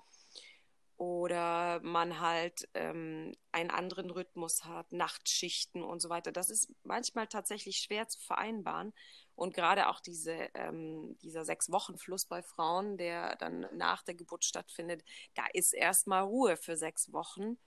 oder 0.98 1.80
man 1.84 2.20
halt 2.20 2.68
ähm, 2.74 3.36
einen 3.52 3.70
anderen 3.70 4.10
Rhythmus 4.10 4.66
hat, 4.66 4.92
Nachtschichten 4.92 5.84
und 5.84 6.02
so 6.02 6.10
weiter. 6.10 6.32
Das 6.32 6.50
ist 6.50 6.74
manchmal 6.84 7.28
tatsächlich 7.28 7.78
schwer 7.78 8.08
zu 8.08 8.20
vereinbaren. 8.20 8.94
Und 9.36 9.54
gerade 9.54 9.90
auch 9.90 10.00
diese, 10.00 10.50
ähm, 10.56 11.16
dieser 11.22 11.46
Sechs-Wochen-Fluss 11.46 12.26
bei 12.26 12.42
Frauen, 12.42 12.98
der 12.98 13.36
dann 13.36 13.68
nach 13.74 14.02
der 14.02 14.16
Geburt 14.16 14.44
stattfindet, 14.44 15.04
da 15.36 15.46
ist 15.54 15.74
erstmal 15.74 16.24
Ruhe 16.24 16.58
für 16.58 16.76
sechs 16.76 17.14
Wochen. 17.14 17.60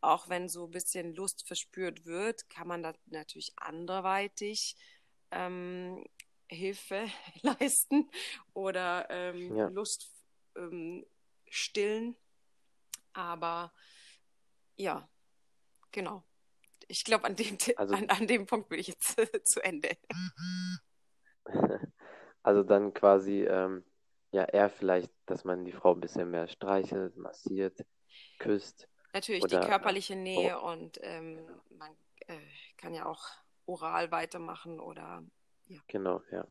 Auch 0.00 0.28
wenn 0.28 0.48
so 0.48 0.66
ein 0.66 0.70
bisschen 0.70 1.12
Lust 1.16 1.44
verspürt 1.44 2.04
wird, 2.04 2.48
kann 2.48 2.68
man 2.68 2.84
da 2.84 2.94
natürlich 3.06 3.52
anderweitig 3.56 4.76
ähm, 5.32 6.04
Hilfe 6.48 7.08
leisten 7.42 8.08
oder 8.52 9.10
ähm, 9.10 9.56
ja. 9.56 9.66
Lust 9.66 10.08
ähm, 10.54 11.04
stillen 11.48 12.16
aber 13.16 13.72
ja, 14.76 15.08
genau. 15.90 16.24
Ich 16.88 17.04
glaube, 17.04 17.24
an, 17.24 17.34
dem, 17.34 17.58
also, 17.76 17.94
an, 17.94 18.08
an 18.10 18.26
dem 18.26 18.46
Punkt 18.46 18.68
bin 18.68 18.78
ich 18.78 18.88
jetzt 18.88 19.16
zu 19.46 19.62
Ende. 19.62 19.96
Also 22.42 22.62
dann 22.62 22.94
quasi, 22.94 23.42
ähm, 23.42 23.84
ja, 24.30 24.44
eher 24.44 24.70
vielleicht, 24.70 25.12
dass 25.26 25.42
man 25.42 25.64
die 25.64 25.72
Frau 25.72 25.94
ein 25.94 26.00
bisschen 26.00 26.30
mehr 26.30 26.46
streichelt, 26.46 27.16
massiert, 27.16 27.84
küsst. 28.38 28.88
Natürlich 29.12 29.42
oder, 29.42 29.58
die 29.58 29.66
körperliche 29.66 30.14
Nähe 30.14 30.56
oh. 30.56 30.70
und 30.70 31.00
ähm, 31.02 31.44
man 31.70 31.90
äh, 32.28 32.38
kann 32.76 32.94
ja 32.94 33.06
auch 33.06 33.26
oral 33.64 34.12
weitermachen 34.12 34.78
oder 34.78 35.24
ja. 35.66 35.80
Genau, 35.88 36.22
ja. 36.30 36.46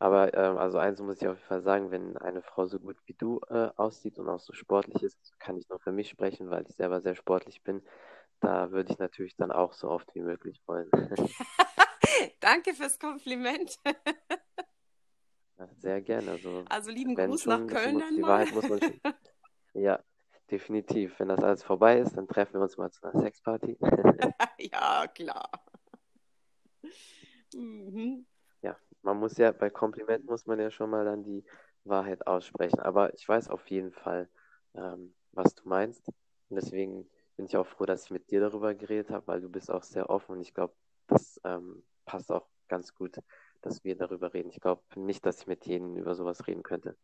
Aber 0.00 0.32
ähm, 0.32 0.56
also 0.56 0.78
eins 0.78 0.98
muss 1.00 1.20
ich 1.20 1.28
auf 1.28 1.36
jeden 1.36 1.46
Fall 1.46 1.60
sagen, 1.60 1.90
wenn 1.90 2.16
eine 2.16 2.40
Frau 2.40 2.66
so 2.66 2.80
gut 2.80 2.96
wie 3.04 3.12
du 3.12 3.38
äh, 3.50 3.68
aussieht 3.76 4.18
und 4.18 4.30
auch 4.30 4.40
so 4.40 4.54
sportlich 4.54 5.02
ist, 5.02 5.38
kann 5.38 5.58
ich 5.58 5.68
nur 5.68 5.78
für 5.78 5.92
mich 5.92 6.08
sprechen, 6.08 6.48
weil 6.48 6.64
ich 6.66 6.74
selber 6.74 7.02
sehr 7.02 7.14
sportlich 7.14 7.62
bin. 7.62 7.82
Da 8.40 8.70
würde 8.70 8.90
ich 8.90 8.98
natürlich 8.98 9.36
dann 9.36 9.52
auch 9.52 9.74
so 9.74 9.90
oft 9.90 10.14
wie 10.14 10.22
möglich 10.22 10.62
wollen. 10.66 10.88
Danke 12.40 12.72
fürs 12.72 12.98
Kompliment. 12.98 13.78
sehr 15.76 16.00
gerne. 16.00 16.30
Also, 16.30 16.64
also 16.70 16.90
lieben 16.90 17.14
Gruß 17.14 17.42
schon, 17.42 17.66
nach 17.66 17.66
Köln. 17.66 17.92
Muss, 17.92 18.08
die 18.08 18.22
Wahrheit 18.22 18.54
muss 18.54 18.68
man 18.70 18.80
schon, 18.80 19.00
Ja, 19.74 20.02
definitiv. 20.50 21.20
Wenn 21.20 21.28
das 21.28 21.44
alles 21.44 21.62
vorbei 21.62 21.98
ist, 21.98 22.16
dann 22.16 22.26
treffen 22.26 22.54
wir 22.54 22.62
uns 22.62 22.78
mal 22.78 22.90
zu 22.90 23.02
einer 23.04 23.20
Sexparty. 23.20 23.76
ja, 24.72 25.06
klar. 25.08 25.50
Mhm 27.52 28.24
man 29.02 29.18
muss 29.18 29.36
ja, 29.36 29.52
bei 29.52 29.70
Kompliment 29.70 30.24
muss 30.26 30.46
man 30.46 30.60
ja 30.60 30.70
schon 30.70 30.90
mal 30.90 31.04
dann 31.04 31.22
die 31.22 31.44
Wahrheit 31.84 32.26
aussprechen. 32.26 32.80
Aber 32.80 33.14
ich 33.14 33.28
weiß 33.28 33.48
auf 33.48 33.66
jeden 33.68 33.92
Fall, 33.92 34.28
ähm, 34.74 35.14
was 35.32 35.54
du 35.54 35.68
meinst. 35.68 36.06
Und 36.08 36.56
deswegen 36.56 37.08
bin 37.36 37.46
ich 37.46 37.56
auch 37.56 37.66
froh, 37.66 37.86
dass 37.86 38.04
ich 38.04 38.10
mit 38.10 38.30
dir 38.30 38.40
darüber 38.40 38.74
geredet 38.74 39.10
habe, 39.10 39.26
weil 39.26 39.40
du 39.40 39.48
bist 39.48 39.70
auch 39.70 39.82
sehr 39.82 40.10
offen 40.10 40.32
und 40.32 40.40
ich 40.40 40.52
glaube, 40.52 40.74
das 41.06 41.40
ähm, 41.44 41.82
passt 42.04 42.30
auch 42.30 42.46
ganz 42.68 42.94
gut, 42.94 43.18
dass 43.62 43.84
wir 43.84 43.96
darüber 43.96 44.32
reden. 44.32 44.50
Ich 44.50 44.60
glaube 44.60 44.82
nicht, 44.94 45.24
dass 45.26 45.40
ich 45.40 45.46
mit 45.46 45.66
jedem 45.66 45.96
über 45.96 46.14
sowas 46.14 46.46
reden 46.46 46.62
könnte. 46.62 46.96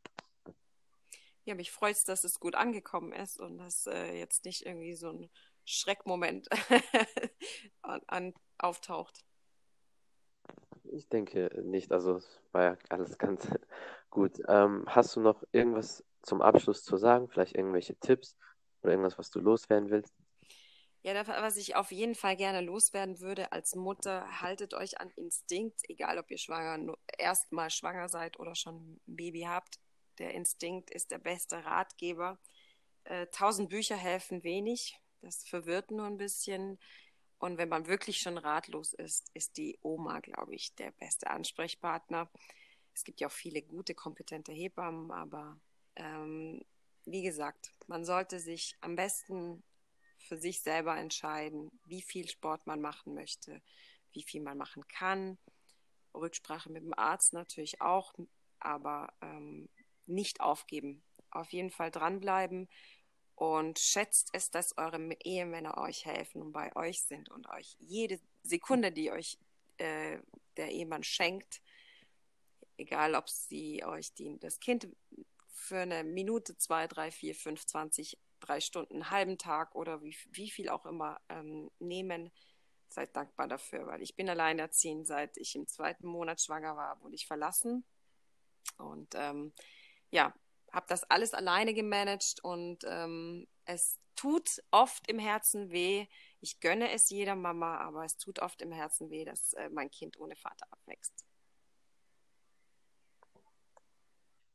Ja, 1.45 1.55
mich 1.55 1.71
freut 1.71 1.95
es, 1.95 2.05
dass 2.05 2.25
es 2.25 2.41
gut 2.41 2.55
angekommen 2.55 3.13
ist 3.13 3.39
und 3.39 3.59
dass 3.59 3.87
äh, 3.87 4.19
jetzt 4.19 4.45
nicht 4.45 4.67
irgendwie 4.67 4.95
so 4.95 5.11
ein 5.11 5.31
Schreckmoment 5.65 6.49
an, 7.83 8.03
an, 8.09 8.35
auftaucht. 8.59 9.25
Ich 10.97 11.09
denke 11.09 11.51
nicht. 11.63 11.93
Also 11.93 12.17
es 12.17 12.41
war 12.53 12.63
ja 12.63 12.79
alles 12.89 13.19
ganz 13.19 13.47
gut. 14.11 14.41
Ähm, 14.49 14.85
hast 14.87 15.15
du 15.17 15.21
noch 15.21 15.43
irgendwas 15.53 16.05
zum 16.23 16.41
Abschluss 16.41 16.83
zu 16.83 16.97
sagen? 16.97 17.29
Vielleicht 17.29 17.55
irgendwelche 17.55 17.97
Tipps 17.97 18.37
oder 18.83 18.93
irgendwas, 18.93 19.19
was 19.19 19.31
du 19.31 19.41
loswerden 19.41 19.91
willst? 19.91 20.15
Ja, 21.03 21.27
was 21.27 21.57
ich 21.57 21.77
auf 21.77 21.93
jeden 21.93 22.17
Fall 22.17 22.35
gerne 22.37 22.63
loswerden 22.63 23.21
würde 23.21 23.53
als 23.53 23.77
Mutter, 23.77 24.41
haltet 24.41 24.75
euch 24.75 24.99
an 25.01 25.11
Instinkt, 25.11 25.83
egal 25.89 26.19
ob 26.19 26.29
ihr 26.33 26.39
schwanger, 26.39 26.97
erstmal 27.17 27.71
schwanger 27.71 28.09
seid 28.09 28.41
oder 28.41 28.57
schon 28.57 28.75
ein 28.77 29.01
Baby 29.07 29.43
habt. 29.43 29.79
Der 30.19 30.35
Instinkt 30.35 30.91
ist 30.91 31.13
der 31.13 31.19
beste 31.19 31.65
Ratgeber. 31.65 32.41
Äh, 33.05 33.27
tausend 33.29 33.69
Bücher 33.69 33.97
helfen 33.97 34.43
wenig. 34.43 34.99
Das 35.21 35.45
verwirrt 35.47 35.93
nur 35.93 36.07
ein 36.07 36.17
bisschen. 36.17 36.79
Und 37.39 37.59
wenn 37.59 37.69
man 37.69 37.87
wirklich 37.87 38.19
schon 38.19 38.39
ratlos 38.39 38.95
ist, 38.95 39.31
ist 39.35 39.57
die 39.57 39.79
Oma, 39.83 40.21
glaube 40.21 40.55
ich, 40.55 40.75
der 40.75 40.91
beste 40.93 41.29
Ansprechpartner. 41.29 42.31
Es 42.95 43.05
gibt 43.05 43.21
ja 43.21 43.29
auch 43.29 43.33
viele 43.33 43.61
gute, 43.63 43.95
kompetente 43.95 44.53
Hebammen, 44.53 45.11
aber 45.11 45.59
ähm, 45.97 46.65
wie 47.05 47.23
gesagt, 47.23 47.73
man 47.87 48.05
sollte 48.05 48.41
sich 48.41 48.77
am 48.81 48.97
besten 48.97 49.63
für 50.19 50.39
sich 50.39 50.61
selber 50.61 50.97
entscheiden, 50.97 51.71
wie 51.85 52.03
viel 52.03 52.29
Sport 52.29 52.67
man 52.67 52.81
machen 52.81 53.15
möchte, 53.15 53.63
wie 54.13 54.23
viel 54.23 54.41
man 54.41 54.57
machen 54.57 54.89
kann. 54.89 55.39
Rücksprache 56.15 56.71
mit 56.71 56.83
dem 56.83 56.99
Arzt 56.99 57.35
natürlich 57.35 57.81
auch, 57.83 58.15
aber 58.59 59.13
ähm, 59.21 59.69
nicht 60.07 60.41
aufgeben. 60.41 61.03
Auf 61.31 61.53
jeden 61.53 61.71
Fall 61.71 61.91
dranbleiben 61.91 62.69
und 63.37 63.79
schätzt 63.79 64.31
es, 64.33 64.51
dass 64.51 64.77
eure 64.79 64.99
Ehemänner 65.23 65.77
euch 65.79 66.07
helfen 66.07 66.43
und 66.43 66.53
bei 66.53 66.75
euch 66.75 67.03
sind 67.03 67.31
und 67.31 67.49
euch 67.51 67.77
jede 67.79 68.19
Sekunde, 68.43 68.91
die 68.91 69.13
euch 69.13 69.39
äh, 69.77 70.19
der 70.57 70.71
Ehemann 70.71 71.05
schenkt, 71.05 71.61
egal 72.79 73.15
ob 73.15 73.29
sie 73.29 73.85
euch 73.85 74.15
die, 74.15 74.39
das 74.41 74.59
Kind 74.59 74.89
für 75.53 75.81
eine 75.81 76.03
Minute, 76.03 76.57
zwei, 76.57 76.87
drei, 76.87 77.11
vier, 77.11 77.35
fünf, 77.35 77.67
zwanzig, 77.67 78.19
drei 78.41 78.61
Stunden, 78.61 78.95
einen 78.95 79.11
halben 79.11 79.39
Tag 79.39 79.75
oder 79.75 80.03
wie, 80.03 80.17
wie 80.31 80.51
viel 80.51 80.71
auch 80.71 80.87
immer 80.87 81.21
ähm, 81.29 81.71
nehmen, 81.79 82.33
seid 82.89 83.15
dankbar 83.15 83.49
dafür, 83.49 83.87
weil 83.87 84.01
ich 84.01 84.17
bin 84.17 84.31
alleinerziehend, 84.31 85.07
seit 85.07 85.37
ich 85.37 85.55
im 85.57 85.67
zweiten 85.67 86.07
Monat 86.07 86.41
schwanger 86.41 86.75
war, 86.77 87.01
wurde 87.03 87.17
ich 87.17 87.27
verlassen. 87.27 87.85
Und 88.79 89.15
ähm, 89.15 89.53
ja, 90.11 90.35
habe 90.77 90.87
das 90.89 91.05
alles 91.11 91.33
alleine 91.33 91.73
gemanagt 91.73 92.37
und 92.43 92.85
ähm, 92.87 93.49
es 93.65 93.99
tut 94.15 94.63
oft 94.71 95.09
im 95.09 95.19
Herzen 95.19 95.71
weh. 95.71 96.07
Ich 96.41 96.61
gönne 96.61 96.93
es 96.93 97.09
jeder 97.09 97.35
Mama, 97.35 97.79
aber 97.79 98.05
es 98.05 98.19
tut 98.19 98.41
oft 98.41 98.61
im 98.61 98.73
Herzen 98.73 99.11
weh, 99.11 99.25
dass 99.25 99.55
äh, 99.55 99.71
mein 99.71 99.91
Kind 99.91 100.21
ohne 100.21 100.37
Vater 100.37 100.67
abwächst. 100.71 101.25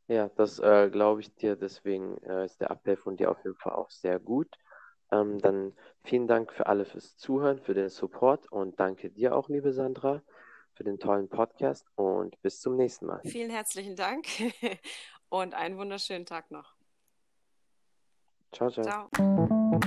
Ja, 0.07 0.29
das 0.35 0.59
äh, 0.59 0.89
glaube 0.91 1.21
ich 1.21 1.33
dir. 1.35 1.55
Deswegen 1.55 2.17
äh, 2.19 2.45
ist 2.45 2.61
der 2.61 2.69
Appell 2.69 2.97
von 2.97 3.17
dir 3.17 3.31
auf 3.31 3.43
jeden 3.43 3.55
Fall 3.55 3.73
auch 3.73 3.89
sehr 3.89 4.19
gut. 4.19 4.57
Ähm, 5.11 5.39
dann 5.39 5.73
vielen 6.03 6.27
Dank 6.27 6.53
für 6.53 6.67
alle 6.67 6.85
fürs 6.85 7.17
Zuhören, 7.17 7.59
für 7.59 7.73
den 7.73 7.89
Support 7.89 8.51
und 8.51 8.79
danke 8.79 9.09
dir 9.09 9.35
auch, 9.35 9.49
liebe 9.49 9.73
Sandra, 9.73 10.21
für 10.73 10.83
den 10.83 10.99
tollen 10.99 11.29
Podcast 11.29 11.87
und 11.95 12.39
bis 12.41 12.59
zum 12.59 12.75
nächsten 12.75 13.07
Mal. 13.07 13.21
Vielen 13.25 13.49
herzlichen 13.49 13.95
Dank 13.95 14.27
und 15.31 15.53
einen 15.53 15.77
wunderschönen 15.77 16.25
Tag 16.25 16.51
noch. 16.51 16.75
Ciao, 18.51 18.69
ciao. 18.69 19.07
ciao. 19.09 19.79